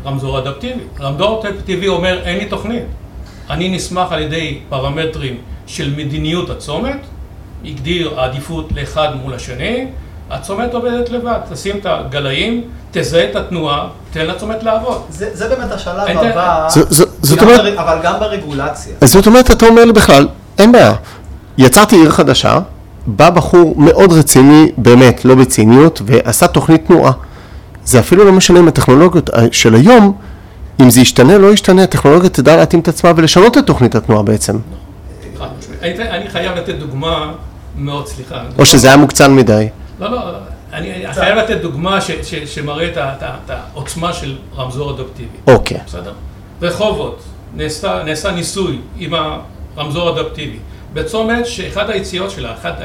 רמזור 0.06 0.40
אדפטיבי. 0.40 0.84
רמזור 1.00 1.44
אדפטיבי 1.48 1.88
אומר 1.88 2.20
אין 2.24 2.38
לי 2.38 2.46
תוכנית. 2.46 2.84
אני 3.50 3.70
נסמך 3.70 4.12
על 4.12 4.22
ידי 4.22 4.60
פרמטרים 4.70 5.38
של 5.68 5.94
מדיניות 5.98 6.50
הצומת, 6.50 7.00
הגדיר 7.66 8.20
העדיפות 8.20 8.70
לאחד 8.76 9.10
מול 9.24 9.34
השני, 9.34 9.88
הצומת 10.30 10.74
עובדת 10.74 11.10
לבד, 11.10 11.38
תשים 11.54 11.76
את 11.78 11.86
הגלאים, 11.90 12.62
תזהה 12.92 13.30
את 13.30 13.36
התנועה, 13.36 13.88
תן 14.12 14.26
לצומת 14.26 14.63
לעבוד. 14.63 15.02
זה, 15.10 15.30
זה 15.34 15.48
באמת 15.50 15.72
השלב 15.72 16.18
הבא, 16.18 16.68
זאת 17.22 17.42
אומרת- 17.42 17.60
בר- 17.76 17.82
אבל 17.82 17.98
גם 18.04 18.13
ברגולציה. 18.20 18.94
אז 19.02 19.12
זאת 19.13 19.28
אומרת, 19.28 19.52
אתה 19.52 19.66
אומר 19.68 19.92
בכלל, 19.96 20.28
אין 20.58 20.72
בעיה. 20.72 20.94
יצרתי 21.58 21.96
עיר 21.96 22.12
חדשה, 22.12 22.60
בא 23.08 23.30
בחור 23.30 23.74
מאוד 23.78 24.12
רציני, 24.13 24.72
באמת, 24.78 25.26
לא 25.26 25.36
בציניות, 25.36 26.02
ועשה 26.06 26.48
תוכנית 26.48 26.86
תנועה. 26.88 27.12
זה 27.86 28.00
אפילו 28.00 28.26
לא 28.26 28.32
משנה 28.32 28.60
אם 28.60 28.68
הטכנולוגיות 28.68 29.30
אה, 29.30 29.44
של 29.52 29.76
היום, 29.76 30.13
אם 30.82 30.90
זה 30.90 31.02
ישתנה, 31.02 31.38
לא 31.38 31.54
ישתנה, 31.54 31.84
הטכנולוגיה 31.84 32.30
תדע 32.30 32.56
להתאים 32.56 32.82
את 32.82 32.88
עצמה 32.88 33.12
ולשנות 33.16 33.58
את 33.58 33.66
תוכנית 33.68 33.96
התנועה 33.96 34.24
בעצם. 34.24 34.58
אני, 35.82 36.10
אני 36.10 36.30
חייב 36.30 36.58
לתת 36.58 36.76
דוגמה 36.76 37.32
מאוד, 37.78 38.08
סליחה. 38.08 38.36
או 38.60 38.66
שזה 38.66 38.88
היה 38.88 38.98
מוקצן 38.98 39.36
מדי. 39.36 39.68
לא, 40.00 40.12
לא, 40.12 40.22
אני, 40.74 41.14
חייב 41.14 41.38
לתת 41.38 41.62
דוגמה 41.62 42.02
ש, 42.02 42.12
ש, 42.12 42.36
שמראה 42.36 42.90
את, 42.90 43.50
העוצמה 43.50 44.14
של 44.14 44.38
רמזור 44.58 44.92
אדפטיבי. 44.92 45.38
אוקיי. 45.48 45.80
בסדר? 45.86 46.14
רחובות, 46.62 47.24
נעשה, 47.56 48.32
ניסוי 48.36 48.80
עם 48.98 49.14
הרמזור 49.78 50.20
אדפטיבי. 50.20 50.58
בצומת 50.94 51.46
שאחד 51.46 51.90
היציאות 51.90 52.32
שלה, 52.32 52.54
אחת 52.54 52.76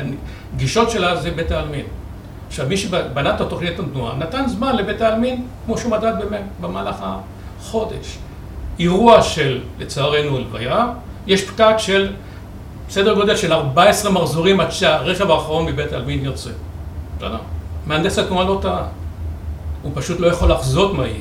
הגישות 0.54 0.90
שלה 0.90 1.16
זה 1.16 1.30
בית 1.30 1.50
העלמין. 1.50 1.84
עכשיו, 2.48 2.66
מי 2.68 2.76
שבנה 2.76 3.34
את 3.34 3.40
התוכנית 3.40 3.78
התנועה 3.78 4.16
נתן 4.16 4.44
זמן 4.48 4.76
לבית 4.76 5.00
העלמין, 5.00 5.46
כמו 5.66 5.78
שהוא 5.78 5.90
מדד 5.90 6.12
באמת, 6.18 6.42
במהלך 6.60 6.96
החודש. 7.60 8.18
אירוע 8.78 9.22
של, 9.22 9.60
לצערנו, 9.78 10.36
הלוויה, 10.36 10.86
יש 11.26 11.44
פקק 11.50 11.74
של 11.78 12.12
סדר 12.90 13.14
גודל 13.14 13.36
של 13.36 13.52
14 13.52 14.12
מחזורים 14.12 14.60
עד 14.60 14.72
שהרכב 14.72 15.30
האחרון 15.30 15.66
מבית 15.66 15.92
העלמין 15.92 16.24
יוצא. 16.24 16.50
בסדר? 17.22 17.36
מהנדס 17.86 18.18
התנועה 18.18 18.44
לא 18.44 18.58
טעה. 18.62 18.82
הוא 19.82 19.92
פשוט 19.94 20.20
לא 20.20 20.26
יכול 20.26 20.52
לחזות 20.52 20.94
מה 20.94 21.06
יהיה. 21.06 21.18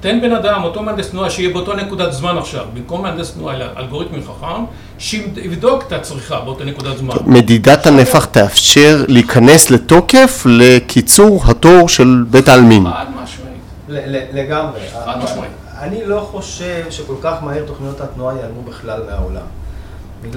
תן 0.00 0.20
בן 0.22 0.32
אדם, 0.32 0.62
אותו 0.64 0.82
מהנדס 0.82 1.10
תנועה, 1.10 1.30
שיהיה 1.30 1.52
באותו 1.52 1.74
נקודת 1.74 2.12
זמן 2.12 2.38
עכשיו, 2.38 2.64
במקום 2.74 3.02
מהנדס 3.02 3.34
תנועה, 3.34 3.56
אלא 3.56 3.64
אלגוריתמי 3.76 4.18
חכם, 4.22 4.64
שיבדוק 4.98 5.84
את 5.86 5.92
הצריכה 5.92 6.40
באותה 6.40 6.64
נקודת 6.64 6.98
זמן. 6.98 7.14
מדידת 7.26 7.86
הנפח 7.86 8.24
תאפשר 8.24 9.04
להיכנס 9.08 9.70
לתוקף 9.70 10.42
לקיצור 10.46 11.42
התור 11.46 11.88
של 11.88 12.24
בית 12.30 12.48
העלמין. 12.48 12.86
חד 12.90 13.06
משמעית. 13.22 14.30
לגמרי. 14.32 14.80
חד 15.04 15.18
משמעית. 15.24 15.52
אני 15.80 16.06
לא 16.06 16.28
חושב 16.30 16.84
שכל 16.90 17.14
כך 17.22 17.34
מהר 17.42 17.62
תוכניות 17.66 18.00
התנועה 18.00 18.34
ייעלמו 18.34 18.62
בכלל 18.62 19.00
מהעולם. 19.10 19.46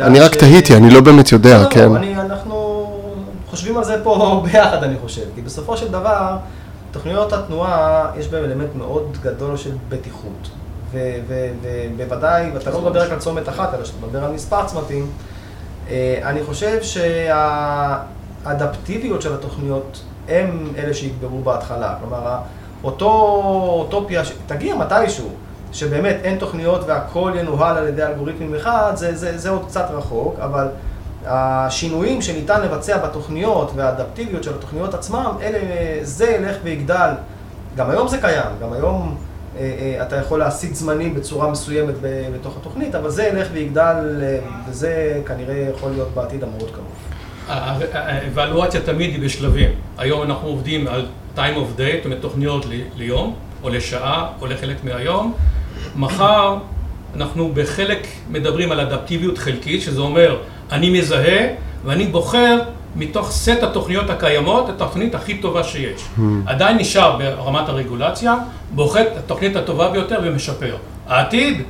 אני 0.02 0.20
רק 0.20 0.36
תהיתי, 0.36 0.76
אני 0.76 0.90
לא 0.90 1.02
באמת 1.02 1.32
יודע, 1.32 1.64
לא, 1.64 1.70
כן. 1.70 1.96
אני, 1.96 2.16
אנחנו 2.16 2.83
חושבים 3.54 3.78
על 3.78 3.84
זה 3.84 4.04
פה 4.04 4.42
ביחד, 4.46 4.84
אני 4.84 4.96
חושב. 5.02 5.26
כי 5.36 5.42
בסופו 5.42 5.78
של 5.78 5.92
דבר, 5.92 6.38
תוכניות 6.92 7.34
התנועה, 7.34 8.12
יש 8.18 8.28
בהן 8.28 8.44
אלמנט 8.44 8.76
מאוד 8.76 9.18
גדול 9.22 9.58
של 9.58 9.72
בטיחות. 9.90 10.50
ובוודאי, 10.92 12.52
ואתה 12.54 12.70
לא 12.72 12.82
מדבר 12.82 13.02
רק 13.02 13.12
על 13.12 13.20
צומת 13.20 13.50
אחת, 13.50 13.74
אלא 13.74 13.86
שאתה 13.86 14.06
מדבר 14.06 14.24
על 14.24 14.32
מספר 14.32 14.66
צמתים. 14.66 15.12
אה, 15.90 16.20
אני 16.24 16.44
חושב 16.44 16.80
שהאדפטיביות 18.44 19.22
של 19.22 19.34
התוכניות 19.34 20.04
הם 20.28 20.74
אלה 20.78 20.94
שיגברו 20.94 21.42
בהתחלה. 21.42 21.96
כלומר, 22.00 22.38
אותו 22.84 23.10
אוטופיה, 23.80 24.22
תגיע 24.48 24.76
מתישהו, 24.76 25.30
שבאמת 25.72 26.18
אין 26.24 26.38
תוכניות 26.38 26.82
והכל 26.88 27.32
ינוהל 27.36 27.78
על 27.78 27.88
ידי 27.88 28.04
אלגוריתמים 28.04 28.56
אחד, 28.56 28.92
זה, 28.96 29.16
זה, 29.16 29.38
זה 29.38 29.50
עוד 29.50 29.66
קצת 29.66 29.86
רחוק, 29.92 30.36
אבל 30.40 30.68
השינויים 31.26 32.22
שניתן 32.22 32.62
לבצע 32.62 32.98
בתוכניות 32.98 33.72
והאדפטיביות 33.76 34.44
של 34.44 34.56
התוכניות 34.56 34.94
עצמם, 34.94 35.32
אלה, 35.42 35.60
זה 36.02 36.30
ילך 36.30 36.56
ויגדל. 36.64 37.10
גם 37.76 37.90
היום 37.90 38.08
זה 38.08 38.18
קיים, 38.18 38.50
גם 38.62 38.74
היום 38.74 39.18
אה, 39.58 39.76
אה, 39.80 40.04
אתה 40.04 40.16
יכול 40.16 40.40
להסיט 40.40 40.76
זמנים 40.76 41.14
בצורה 41.14 41.52
מסוימת 41.52 41.96
בתוך 42.36 42.58
התוכנית, 42.58 42.96
אבל 42.96 43.10
זה 43.10 43.24
ילך 43.24 43.48
ויגדל, 43.54 44.22
אה, 44.22 44.40
וזה 44.70 45.22
כנראה 45.26 45.70
יכול 45.76 45.92
להיות 45.92 46.08
בעתיד 46.14 46.44
המאוד 46.44 46.72
קרוב. 46.72 46.94
האבלואציה 47.94 48.82
תמיד 48.82 49.10
היא 49.10 49.22
בשלבים. 49.22 49.70
היום 49.98 50.24
אנחנו 50.24 50.48
עובדים 50.48 50.88
על 50.88 51.06
time 51.36 51.56
of 51.56 51.80
day, 51.80 51.96
זאת 51.96 52.06
אומרת 52.06 52.22
תוכניות 52.22 52.66
ליום, 52.96 53.36
או 53.64 53.70
לשעה, 53.70 54.28
או 54.42 54.48
לחלק 54.48 54.84
מהיום. 54.84 55.34
מחר 55.96 56.58
אנחנו 57.16 57.52
בחלק 57.54 58.08
מדברים 58.30 58.72
על 58.72 58.80
אדפטיביות 58.80 59.38
חלקית, 59.38 59.82
שזה 59.82 60.02
אומר, 60.02 60.38
אני 60.74 61.00
מזהה 61.00 61.48
ואני 61.86 62.06
בוחר 62.06 62.60
מתוך 62.96 63.32
סט 63.32 63.64
התוכניות 63.64 64.10
הקיימות 64.10 64.70
את 64.70 64.82
התוכנית 64.82 65.16
הכי 65.16 65.38
טובה 65.38 65.64
שיש. 65.64 66.02
Hmm. 66.18 66.22
עדיין 66.46 66.78
נשאר 66.78 67.18
ברמת 67.18 67.70
הרגולציה, 67.70 68.36
בוחר 68.72 69.02
את 69.02 69.18
התוכנית 69.18 69.56
הטובה 69.56 69.90
ביותר 69.90 70.20
ומשפר. 70.24 70.76
העתיד 71.08 71.62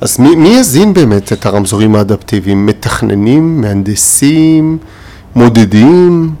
אז 0.00 0.20
מי, 0.20 0.36
מי 0.36 0.48
יזין 0.48 0.94
באמת 0.94 1.32
את 1.32 1.46
הרמזורים 1.46 1.94
האדפטיביים? 1.94 2.66
מתכננים, 2.66 3.60
מהנדסים, 3.60 4.78
מודדים? 5.34 6.34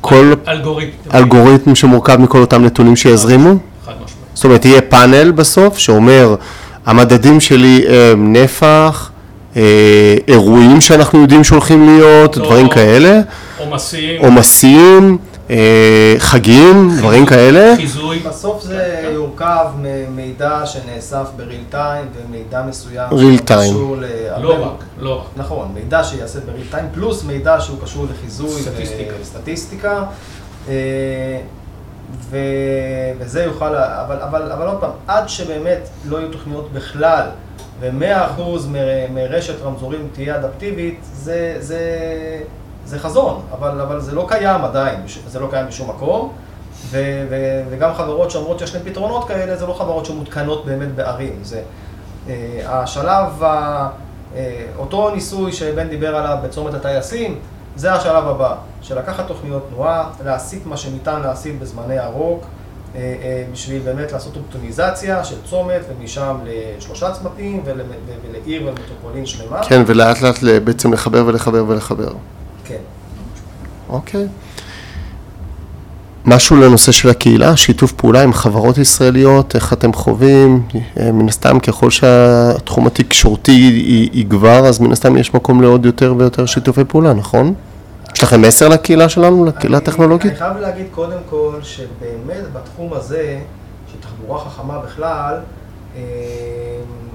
כל 0.00 0.32
אלגוריתם. 0.48 1.10
אלגוריתם 1.14 1.74
שמורכב 1.74 2.16
מכל 2.16 2.40
אותם 2.40 2.64
נתונים 2.64 2.96
שיזרימו? 2.96 3.48
חד 3.50 3.92
משמעית. 3.92 4.08
זאת 4.34 4.44
אומרת, 4.44 4.64
יהיה 4.64 4.80
פאנל 4.80 5.30
בסוף 5.30 5.78
שאומר, 5.78 6.34
המדדים 6.86 7.40
שלי 7.40 7.84
הם 7.88 8.32
נפח, 8.32 9.10
אירועים 10.28 10.80
שאנחנו 10.80 11.20
יודעים 11.20 11.44
שהולכים 11.44 11.86
להיות, 11.86 12.36
לא, 12.36 12.44
דברים 12.44 12.68
כאלה, 12.68 13.20
עומסים, 13.58 14.20
עומסים, 14.24 15.18
אה, 15.50 15.56
חגים, 16.18 16.90
דברים 16.98 17.26
כאלה. 17.26 17.76
חיזוי. 17.76 18.18
בסוף 18.18 18.62
זה 18.62 19.10
יורכב 19.14 19.66
ממידע 19.78 20.60
שנאסף 20.66 21.26
בריל 21.36 21.60
טיים 21.70 22.04
ומידע 22.28 22.62
מסוים. 22.68 23.08
שקשור 23.68 23.96
להרבה- 24.00 24.42
לא 24.42 24.64
רק, 24.66 24.84
לא 24.98 25.14
רק. 25.14 25.26
נכון, 25.36 25.68
מידע 25.74 26.04
שייעשה 26.04 26.38
בריל 26.46 26.66
טיים, 26.70 26.84
פלוס 26.94 27.24
מידע 27.24 27.60
שהוא 27.60 27.76
קשור 27.84 28.06
לחיזוי 28.10 28.62
סטטיסטיקה. 28.62 29.12
וסטטיסטיקה. 29.22 30.02
אה, 30.68 30.74
ו... 32.30 32.36
וזה 33.20 33.42
יוכל, 33.42 33.74
אבל, 33.76 34.16
אבל, 34.28 34.52
אבל 34.52 34.66
עוד 34.66 34.76
פעם, 34.80 34.90
עד 35.06 35.28
שבאמת 35.28 35.88
לא 36.08 36.16
יהיו 36.16 36.28
תוכניות 36.28 36.68
בכלל, 36.72 37.24
ו-100% 37.80 38.40
מ- 38.68 39.14
מרשת 39.14 39.62
רמזורים 39.62 40.08
תהיה 40.12 40.36
אדפטיבית, 40.36 41.00
זה, 41.12 41.56
זה, 41.58 41.80
זה 42.84 42.98
חזון, 42.98 43.42
אבל, 43.52 43.80
אבל 43.80 44.00
זה 44.00 44.14
לא 44.14 44.24
קיים 44.28 44.64
עדיין, 44.64 45.00
זה 45.26 45.40
לא 45.40 45.46
קיים 45.50 45.66
בשום 45.66 45.90
מקום, 45.90 46.32
ו, 46.90 47.24
ו, 47.30 47.62
וגם 47.70 47.94
חברות 47.94 48.30
שאומרות 48.30 48.58
שיש 48.58 48.74
להן 48.74 48.84
פתרונות 48.84 49.28
כאלה, 49.28 49.56
זה 49.56 49.66
לא 49.66 49.72
חברות 49.72 50.04
שמותקנות 50.06 50.66
באמת 50.66 50.94
בערים, 50.94 51.38
זה 51.42 51.62
אה, 52.28 52.60
השלב, 52.66 53.42
ה, 53.42 53.88
אה, 54.36 54.66
אותו 54.78 55.10
ניסוי 55.10 55.52
שבן 55.52 55.88
דיבר 55.88 56.16
עליו 56.16 56.38
בצומת 56.44 56.74
הטייסים, 56.74 57.38
זה 57.76 57.92
השלב 57.92 58.28
הבא, 58.28 58.54
של 58.82 58.98
לקחת 58.98 59.26
תוכניות 59.26 59.66
תנועה, 59.68 60.10
להסיט 60.24 60.66
מה 60.66 60.76
שניתן 60.76 61.20
להסיט 61.20 61.54
בזמני 61.60 61.98
אה, 61.98 62.08
בשביל 63.52 63.82
באמת 63.84 64.12
לעשות 64.12 64.36
אופטימיזציה 64.36 65.24
של 65.24 65.36
צומת, 65.50 65.80
ומשם 66.00 66.36
לשלושה 66.78 67.10
צמתים, 67.12 67.62
ול- 67.64 67.80
ולעיר 68.30 68.62
ולמטרופולין 68.62 69.26
שלמה. 69.26 69.62
כן, 69.62 69.82
ולאט 69.86 70.20
לאט 70.22 70.38
בעצם 70.64 70.92
לחבר 70.92 71.24
ולחבר 71.26 71.64
ולחבר. 71.68 72.10
כן. 72.64 72.74
אוקיי. 73.88 74.26
משהו 76.24 76.56
לנושא 76.56 76.92
של 76.92 77.08
הקהילה, 77.10 77.56
שיתוף 77.56 77.92
פעולה 77.92 78.22
עם 78.22 78.32
חברות 78.32 78.78
ישראליות, 78.78 79.54
איך 79.54 79.72
אתם 79.72 79.92
חווים? 79.92 80.62
אה, 81.00 81.12
מן 81.12 81.28
הסתם, 81.28 81.60
ככל 81.60 81.90
שהתחום 81.90 82.86
התקשורתי 82.86 83.52
יגבר, 84.12 84.66
אז 84.66 84.80
מן 84.80 84.92
הסתם 84.92 85.16
יש 85.16 85.34
מקום 85.34 85.62
לעוד 85.62 85.86
יותר 85.86 86.14
ויותר 86.18 86.46
שיתופי 86.46 86.84
פעולה, 86.88 87.12
נכון? 87.12 87.54
יש 88.18 88.24
לכם 88.24 88.42
מסר 88.42 88.68
לקהילה 88.68 89.08
שלנו, 89.08 89.44
לקהילה 89.44 89.78
הטכנולוגית? 89.78 90.30
אני 90.30 90.38
חייב 90.38 90.56
להגיד 90.56 90.86
קודם 90.90 91.18
כל, 91.30 91.52
שבאמת 91.62 92.52
בתחום 92.52 92.92
הזה, 92.92 93.40
של 93.92 93.98
תחבורה 94.00 94.44
חכמה 94.44 94.78
בכלל, 94.78 95.34
אה, 95.96 96.00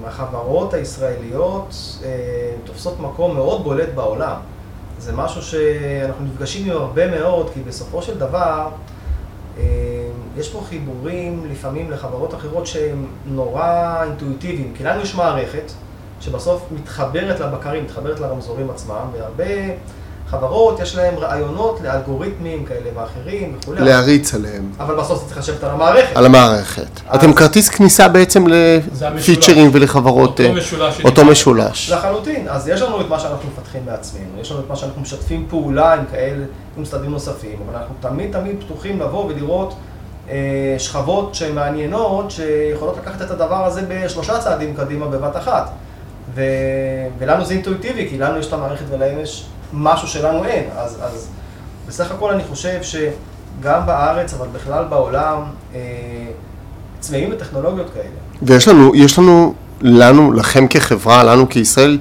החברות 0.06 0.74
הישראליות 0.74 1.74
אה, 2.04 2.08
תופסות 2.64 3.00
מקום 3.00 3.34
מאוד 3.34 3.64
בולט 3.64 3.88
בעולם. 3.94 4.36
זה 4.98 5.12
משהו 5.12 5.42
שאנחנו 5.42 6.24
נפגשים 6.24 6.70
עם 6.70 6.76
הרבה 6.76 7.20
מאוד, 7.20 7.50
כי 7.54 7.60
בסופו 7.60 8.02
של 8.02 8.18
דבר, 8.18 8.68
אה, 9.58 9.62
יש 10.36 10.52
פה 10.52 10.62
חיבורים 10.68 11.46
לפעמים 11.50 11.90
לחברות 11.90 12.34
אחרות 12.34 12.66
שהם 12.66 13.06
נורא 13.26 14.02
אינטואיטיביים, 14.04 14.72
כי 14.76 14.84
לנו 14.84 15.00
יש 15.00 15.14
מערכת 15.14 15.72
שבסוף 16.20 16.62
מתחברת 16.70 17.40
לבקרים, 17.40 17.84
מתחברת 17.84 18.20
לרמזורים 18.20 18.70
עצמם, 18.70 19.06
והרבה 19.12 19.44
חברות 20.38 20.80
יש 20.80 20.96
להם 20.96 21.14
רעיונות 21.18 21.80
לאלגוריתמים 21.84 22.64
כאלה 22.64 22.90
ואחרים 22.94 23.56
וכולי, 23.60 23.80
להריץ 23.80 24.34
עליהם, 24.34 24.70
אבל 24.80 24.94
בסוף 24.94 25.20
זה 25.22 25.26
צריך 25.26 25.38
לשבת 25.38 25.64
על 25.64 25.70
המערכת. 25.70 26.16
על 26.16 26.26
המערכת. 26.26 26.86
אז- 27.08 27.18
אתם 27.18 27.32
כרטיס 27.32 27.68
כניסה 27.68 28.08
בעצם 28.08 28.44
זה 28.92 29.08
המשולש. 29.08 29.28
לפיצ'רים 29.30 29.70
ולחברות, 29.72 30.30
אותו 30.30 30.42
אה, 30.42 30.52
משולש 30.52 31.00
אותו 31.04 31.24
משולש. 31.24 31.90
לחלוטין. 31.90 32.46
אז 32.48 32.68
יש 32.68 32.82
לנו 32.82 33.00
את 33.00 33.08
מה 33.08 33.18
שאנחנו 33.20 33.48
מפתחים 33.52 33.86
בעצמנו, 33.86 34.40
יש 34.40 34.50
לנו 34.50 34.60
את 34.60 34.68
מה 34.68 34.76
שאנחנו 34.76 35.02
משתפים 35.02 35.46
פעולה 35.50 35.92
עם 35.94 36.04
כאלה, 36.12 36.44
עם 36.76 36.82
משרדים 36.82 37.10
נוספים, 37.10 37.58
אבל 37.68 37.76
אנחנו 37.76 37.94
תמיד 38.00 38.32
תמיד 38.32 38.56
פתוחים 38.64 39.00
לבוא 39.00 39.24
ולראות 39.24 39.74
אה, 40.30 40.34
שכבות 40.78 41.34
שהן 41.34 41.54
מעניינות, 41.54 42.30
שיכולות 42.30 42.96
לקחת 42.96 43.22
את 43.22 43.30
הדבר 43.30 43.64
הזה 43.64 43.82
בשלושה 43.88 44.38
צעדים 44.38 44.74
קדימה 44.76 45.06
בבת 45.06 45.36
אחת. 45.36 45.70
ו... 46.34 46.42
ולנו 47.18 47.44
זה 47.44 47.54
אינטואיטיבי, 47.54 48.08
כי 48.10 48.18
לנו 48.18 48.38
יש 48.38 48.46
את 48.46 48.52
המערכת 48.52 48.84
ולהם 48.90 49.18
יש 49.22 49.46
משהו 49.74 50.08
שלנו 50.08 50.44
אין. 50.44 50.64
אז, 50.76 50.98
אז 51.02 51.28
בסך 51.88 52.10
הכל 52.10 52.30
אני 52.30 52.44
חושב 52.44 52.80
שגם 52.82 53.86
בארץ, 53.86 54.34
אבל 54.34 54.48
בכלל 54.48 54.84
בעולם, 54.84 55.42
אה, 55.74 55.80
צמאים 57.00 57.32
לטכנולוגיות 57.32 57.90
כאלה. 57.94 58.04
ויש 58.42 58.68
לנו, 58.68 58.94
יש 58.94 59.18
לנו, 59.18 59.54
לנו, 59.80 60.32
לכם 60.32 60.66
כחברה, 60.68 61.24
לנו 61.24 61.48
כישראל, 61.48 61.98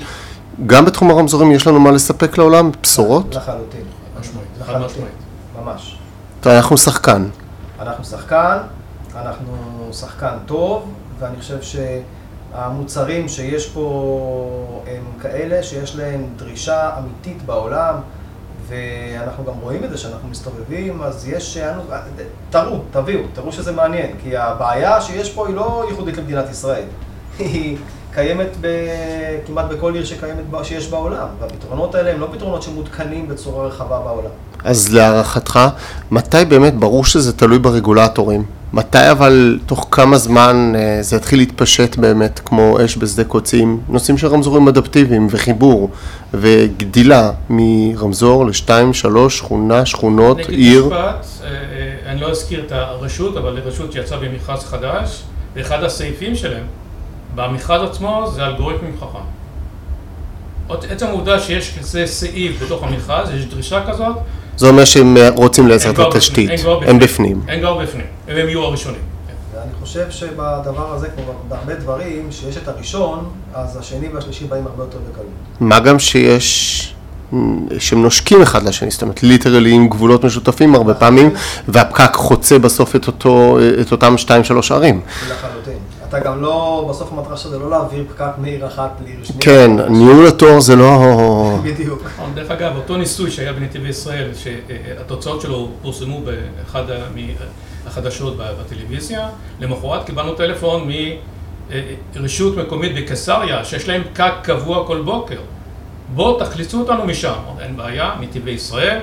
גם 0.65 0.85
בתחום 0.85 1.09
הרמזורים 1.11 1.51
יש 1.51 1.67
לנו 1.67 1.79
מה 1.79 1.91
לספק 1.91 2.37
לעולם, 2.37 2.71
בשורות. 2.81 3.35
לחלוטין. 3.35 3.81
משמעית, 4.19 4.47
חד 4.59 4.73
לחלוטין. 4.73 4.85
משמעית. 4.85 5.13
ממש. 5.63 5.97
אנחנו 6.45 6.77
שחקן. 6.77 7.25
אנחנו 7.79 8.05
שחקן, 8.05 8.57
אנחנו 9.15 9.53
שחקן 9.93 10.33
טוב, 10.45 10.91
ואני 11.19 11.37
חושב 11.39 11.61
שהמוצרים 12.53 13.29
שיש 13.29 13.69
פה 13.69 14.83
הם 14.87 15.03
כאלה 15.21 15.63
שיש 15.63 15.95
להם 15.95 16.25
דרישה 16.35 16.97
אמיתית 16.97 17.41
בעולם, 17.45 17.95
ואנחנו 18.67 19.45
גם 19.45 19.53
רואים 19.61 19.83
את 19.83 19.89
זה 19.89 19.97
שאנחנו 19.97 20.29
מסתובבים, 20.29 21.01
אז 21.01 21.27
יש, 21.27 21.57
תראו, 22.49 22.79
תביאו, 22.91 23.21
תראו 23.33 23.51
שזה 23.51 23.71
מעניין, 23.71 24.15
כי 24.23 24.37
הבעיה 24.37 25.01
שיש 25.01 25.31
פה 25.31 25.47
היא 25.47 25.55
לא 25.55 25.85
ייחודית 25.89 26.17
למדינת 26.17 26.49
ישראל, 26.49 26.85
היא 27.39 27.77
קיימת 28.15 28.47
ב, 28.61 28.67
כמעט 29.47 29.65
בכל 29.65 29.93
עיר 29.93 30.05
שקיימת, 30.05 30.49
בה- 30.51 30.63
שיש 30.63 30.87
בעולם, 30.87 31.27
והפתרונות 31.41 31.95
האלה 31.95 32.11
הם 32.11 32.19
לא 32.19 32.27
פתרונות 32.31 32.61
שמותקנים 32.63 33.27
בצורה 33.27 33.67
רחבה 33.67 33.99
בעולם. 33.99 34.29
אז 34.63 34.93
להערכתך, 34.93 35.59
מתי 36.11 36.45
באמת, 36.47 36.73
ברור 36.75 37.05
שזה 37.05 37.33
תלוי 37.37 37.59
ברגולטורים, 37.59 38.43
מתי 38.73 39.11
אבל 39.11 39.59
תוך 39.65 39.87
כמה 39.91 40.17
זמן 40.17 40.73
אה, 40.75 40.97
זה 41.01 41.15
יתחיל 41.15 41.39
להתפשט 41.39 41.95
באמת 41.97 42.39
כמו 42.45 42.77
אש 42.85 42.97
בשדה 42.97 43.23
קוצים, 43.23 43.79
נושאים 43.89 44.17
של 44.17 44.27
רמזורים 44.27 44.67
אדפטיביים 44.67 45.27
וחיבור 45.31 45.89
וגדילה 46.33 47.31
מרמזור 47.49 48.45
לשתיים, 48.45 48.93
שלוש, 48.93 49.37
שכונה, 49.37 49.85
שכונות, 49.85 50.37
אני 50.37 50.45
אגיד 50.45 50.59
עיר. 50.59 50.85
משפט, 50.85 50.97
אה, 51.43 51.47
אה, 51.49 52.11
אני 52.11 52.21
לא 52.21 52.29
אזכיר 52.31 52.63
את 52.67 52.71
הרשות, 52.71 53.37
אבל 53.37 53.57
הרשות 53.57 53.91
שיצאה 53.91 54.17
במכרז 54.19 54.63
חדש, 54.63 55.23
ואחד 55.55 55.83
הסעיפים 55.83 56.35
שלהם, 56.35 56.63
במכרז 57.35 57.89
עצמו 57.89 58.31
זה 58.35 58.45
אלגוריתמים 58.45 58.95
חכם. 58.99 59.33
עצם 60.89 61.05
העובדה 61.05 61.39
שיש 61.39 61.77
כזה 61.79 62.07
סעיף 62.07 62.63
בתוך 62.63 62.83
המכרז, 62.83 63.29
יש 63.29 63.45
דרישה 63.45 63.83
כזאת, 63.87 64.15
זה 64.57 64.67
אומר 64.67 64.85
שהם 64.85 65.17
אה, 65.17 65.29
רוצים 65.29 65.67
לייצר 65.67 65.85
הם 65.85 65.91
את 65.91 65.95
כבר 65.95 66.07
התשתית, 66.07 66.49
הם 66.87 66.99
בפנים. 66.99 67.41
הם 67.47 67.59
כבר 67.59 67.77
בפנים, 67.77 68.05
והם 68.27 68.47
יהיו 68.47 68.63
הראשונים. 68.63 69.01
כן. 69.27 69.57
ואני 69.57 69.71
חושב 69.81 70.11
שבדבר 70.11 70.93
הזה, 70.93 71.07
כמו 71.09 71.23
בהרבה 71.47 71.75
דברים, 71.75 72.27
שיש 72.31 72.57
את 72.57 72.67
הראשון, 72.67 73.29
אז 73.53 73.77
השני 73.77 74.07
והשלישי 74.07 74.45
באים 74.45 74.67
הרבה 74.67 74.83
יותר 74.83 74.97
בקלות. 75.11 75.27
מה 75.59 75.79
גם 75.79 75.99
שיש, 75.99 76.95
שהם 77.79 78.01
נושקים 78.01 78.41
אחד 78.41 78.63
לשני, 78.63 78.91
זאת 78.91 79.01
אומרת 79.01 79.23
ליטרלי 79.23 79.71
עם 79.71 79.87
גבולות 79.87 80.25
משותפים 80.25 80.75
הרבה 80.75 80.93
פעמים, 80.93 81.29
והפקק 81.67 82.13
חוצה 82.13 82.59
בסוף 82.59 82.95
את, 82.95 83.07
אותו, 83.07 83.59
את 83.81 83.91
אותם 83.91 84.17
שתיים 84.17 84.43
שלוש 84.43 84.71
ערים. 84.71 85.01
לחלוטין. 85.29 85.62
אתה 86.15 86.21
גם 86.23 86.41
לא, 86.41 86.85
בסוף 86.89 87.13
המטרה 87.13 87.37
שלך 87.37 87.51
זה 87.51 87.59
לא 87.59 87.69
להעביר 87.69 88.05
פקק 88.09 88.31
מעיר 88.37 88.67
אחת 88.67 88.91
לעיר 89.03 89.23
שנייה. 89.23 89.41
כן, 89.41 89.71
ניהול 89.89 90.27
התור 90.27 90.59
זה 90.61 90.75
לא... 90.75 90.99
בדיוק. 91.63 92.03
דרך 92.33 92.51
אגב, 92.51 92.75
אותו 92.75 92.97
ניסוי 92.97 93.31
שהיה 93.31 93.53
בנתיבי 93.53 93.89
ישראל, 93.89 94.29
שהתוצאות 94.33 95.41
שלו 95.41 95.69
פורסמו 95.81 96.21
באחד 96.21 96.83
החדשות 97.87 98.37
בטלוויזיה, 98.37 99.29
למחרת 99.59 100.05
קיבלנו 100.05 100.33
טלפון 100.33 100.89
מרשות 102.15 102.57
מקומית 102.57 102.95
בקיסריה, 102.95 103.65
שיש 103.65 103.87
להם 103.87 104.01
פקק 104.13 104.33
קבוע 104.43 104.87
כל 104.87 105.01
בוקר. 105.01 105.39
בואו 106.15 106.39
תחליצו 106.39 106.79
אותנו 106.79 107.05
משם. 107.05 107.33
אין 107.59 107.77
בעיה, 107.77 108.11
נתיבי 108.19 108.51
ישראל, 108.51 108.99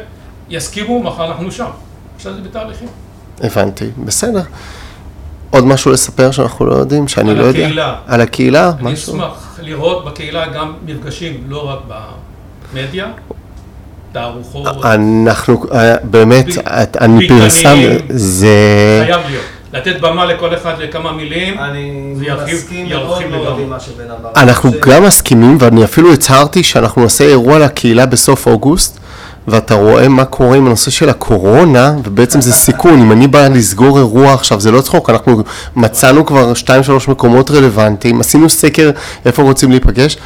יסכימו, 0.49 1.03
מחר 1.03 1.27
אנחנו 1.27 1.53
שם. 1.53 1.71
עכשיו 2.17 2.35
זה 2.35 2.41
בתהליכים. 2.41 2.89
הבנתי, 3.41 3.91
בסדר. 4.05 4.43
עוד 5.51 5.67
משהו 5.67 5.91
לספר 5.93 6.31
שאנחנו 6.31 6.67
לא 6.67 6.75
יודעים, 6.75 7.09
שאני 7.09 7.31
על 7.31 7.37
לא 7.39 7.43
יודע? 7.45 7.59
הקהילה. 7.61 7.95
על 8.07 8.21
הקהילה? 8.21 8.73
אני 8.81 8.93
משהו? 8.93 9.15
אשמח 9.15 9.59
לראות 9.63 10.05
בקהילה 10.05 10.47
גם 10.49 10.73
מפגשים, 10.87 11.35
לא 11.49 11.71
רק 11.71 11.79
במדיה, 12.75 13.07
תערוכות, 14.13 14.67
אנחנו, 14.85 15.65
אה, 15.73 15.95
באמת, 16.05 16.47
ב- 16.47 16.61
אני. 17.01 17.29
פרסם, 17.29 17.77
זה... 18.09 18.49
חייב 19.07 19.21
להיות. 19.31 19.45
לתת 19.73 20.01
במה 20.01 20.25
לכל 20.27 20.55
אחד 20.55 20.73
לכמה 20.79 21.13
מילים, 21.13 21.59
אני 21.59 22.13
זה 22.17 22.25
ירחיב- 22.25 22.55
מסכים 22.55 22.89
מאוד 22.89 23.01
ירחיב 23.11 23.29
מאוד 23.31 23.47
לגמרי. 23.47 23.63
עם 23.63 23.71
מה 23.71 23.81
שבן 23.81 24.05
אמר. 24.21 24.31
אנחנו 24.37 24.71
גם 24.81 25.03
מסכימים, 25.05 25.57
ואני 25.61 25.85
אפילו 25.85 26.13
הצהרתי 26.13 26.63
שאנחנו 26.63 27.03
נעשה 27.03 27.25
אירוע 27.25 27.59
לקהילה 27.59 28.07
בסוף 28.07 28.47
אוגוסט, 28.47 28.99
ואתה 29.49 29.75
רואה 29.75 30.09
מה 30.09 30.25
קורה 30.25 30.57
עם 30.57 30.67
הנושא 30.67 30.91
של 30.91 31.09
הקורונה, 31.09 31.97
ובעצם 32.05 32.41
זה 32.41 32.53
סיכון, 32.53 33.01
אם 33.01 33.13
אני 33.13 33.27
בא 33.27 33.49
לסגור 33.49 33.99
אירוע 33.99 34.35
עכשיו, 34.35 34.61
זה 34.61 34.71
לא 34.71 34.81
צחוק, 34.81 35.11
אנחנו 35.11 35.43
מצאנו 35.77 36.27
כבר 36.27 36.55
שתיים 36.55 36.83
שלוש 36.83 37.09
מקומות 37.09 37.51
רלוונטיים, 37.51 38.21
עשינו 38.21 38.51
סקר 38.51 38.91
איפה 39.25 39.43
רוצים 39.43 39.71
להיפגש, 39.71 40.17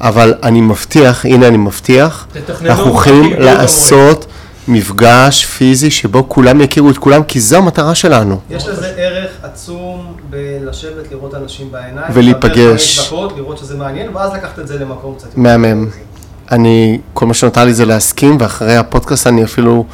אבל 0.00 0.34
אני 0.42 0.60
מבטיח, 0.60 1.24
הנה 1.26 1.48
אני 1.48 1.56
מבטיח, 1.56 2.26
אנחנו 2.64 2.90
הולכים 2.90 3.24
תגידו 3.24 3.42
לעשות 3.42 4.26
מפגש 4.68 5.44
פיזי 5.44 5.90
שבו 5.90 6.28
כולם 6.28 6.60
יכירו 6.60 6.90
את 6.90 6.98
כולם, 6.98 7.22
כי 7.22 7.40
זו 7.40 7.56
המטרה 7.56 7.94
שלנו. 7.94 8.40
יש 8.50 8.66
לזה 8.66 8.92
ערך 8.96 9.30
עצום 9.42 10.16
בלשבת, 10.30 11.10
לראות 11.10 11.34
אנשים 11.34 11.72
בעיניים. 11.72 12.06
ולהיפגש. 12.12 13.06
דקות, 13.06 13.32
לראות 13.36 13.58
שזה 13.58 13.76
מעניין, 13.76 14.16
ואז 14.16 14.32
לקחת 14.32 14.58
את 14.58 14.68
זה 14.68 14.78
למקום 14.78 15.14
קצת 15.14 15.26
יותר. 15.26 15.40
מהמם. 15.40 15.86
אני, 16.52 16.98
כל 17.14 17.26
מה 17.26 17.34
שנותר 17.34 17.64
לי 17.64 17.74
זה 17.74 17.84
להסכים, 17.84 18.36
ואחרי 18.40 18.76
הפודקאסט 18.76 19.26
אני 19.26 19.44
אפילו 19.44 19.84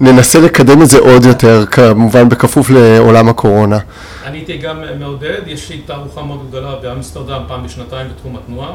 ננסה 0.00 0.40
לקדם 0.40 0.82
את 0.82 0.88
זה 0.88 0.98
עוד 0.98 1.24
יותר, 1.24 1.66
כמובן 1.66 2.28
בכפוף 2.28 2.70
לעולם 2.70 3.28
הקורונה. 3.28 3.78
אני 4.24 4.38
הייתי 4.38 4.58
גם 4.58 4.82
מעודד, 4.98 5.40
יש 5.46 5.70
לי 5.70 5.78
תערוכה 5.78 6.22
מאוד 6.22 6.48
גדולה 6.48 6.74
באמסטרדם 6.82 7.42
פעם 7.48 7.64
בשנתיים 7.64 8.08
בתחום 8.08 8.36
התנועה. 8.36 8.70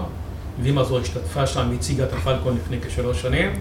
וימה 0.64 0.84
זו 0.84 1.00
השתתפה 1.00 1.48
שם, 1.48 1.72
הציגה 1.76 2.04
את 2.04 2.14
הפלקון 2.14 2.58
לפני 2.64 2.78
כשלוש 2.88 3.22
שנים. 3.22 3.52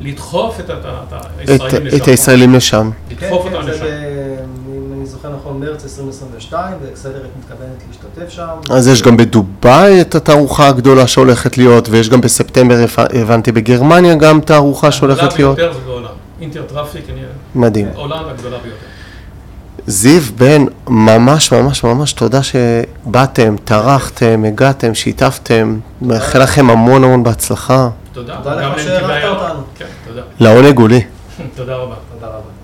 לדחוף 0.00 0.60
את, 0.60 0.64
את, 0.70 0.84
ה- 0.84 1.16
את, 1.44 1.48
הישראלים 1.48 1.86
לשם. 1.86 1.96
את 2.02 2.08
הישראלים 2.08 2.54
לשם. 2.54 2.90
כן, 3.18 3.26
לדחוף 3.26 3.46
כן, 3.48 3.54
אותם 3.54 3.66
זה, 3.66 3.72
לשם. 3.72 3.84
ב- 3.84 4.40
אם 4.76 4.92
אני 4.98 5.06
זוכר 5.06 5.28
נכון, 5.40 5.60
מרץ 5.60 5.84
2022, 5.84 6.74
ו 6.82 6.85
Accelerate 6.85 7.14
מתכוונת 7.38 7.70
להשתתף 7.88 8.30
שם. 8.34 8.46
אז 8.70 8.88
יש 8.88 9.02
גם 9.02 9.16
בדובאי 9.16 10.00
את 10.00 10.14
התערוכה 10.14 10.68
הגדולה 10.68 11.06
שהולכת 11.06 11.58
להיות, 11.58 11.88
ויש 11.88 12.08
גם 12.08 12.20
בספטמבר, 12.20 12.74
הבנ- 12.84 13.16
הבנתי, 13.18 13.52
בגרמניה 13.52 14.14
גם 14.14 14.40
תערוכה 14.40 14.92
שהולכת 14.92 15.38
להיות. 15.38 15.58
הגדולה 15.58 15.72
ביותר 15.72 15.72
זה 15.72 15.90
בעולם. 15.90 16.08
Intertraffic, 16.40 17.04
אני... 17.10 17.20
מדהים. 17.54 17.88
הולנד 17.94 18.26
הגדולה 18.30 18.56
ביותר. 18.62 18.76
זיו, 19.86 20.22
בן, 20.36 20.64
ממש 20.88 21.52
ממש 21.52 21.84
ממש 21.84 22.12
תודה 22.12 22.40
שבאתם, 22.42 23.56
טרחתם, 23.64 24.44
הגעתם, 24.46 24.94
שיתפתם, 24.94 25.78
מאחל 26.02 26.42
לכם 26.42 26.70
המון 26.70 27.04
המון 27.04 27.22
בהצלחה. 27.22 27.88
תודה. 28.12 28.36
תודה 28.42 28.54
לך 28.68 28.82
שאירחת. 28.82 29.24
אותנו. 29.24 29.60
לעונג 30.40 30.78
הוא 30.78 30.88
לי. 30.88 31.00
תודה 31.54 31.76
רבה, 31.76 31.94
תודה 32.14 32.26
רבה. 32.26 32.59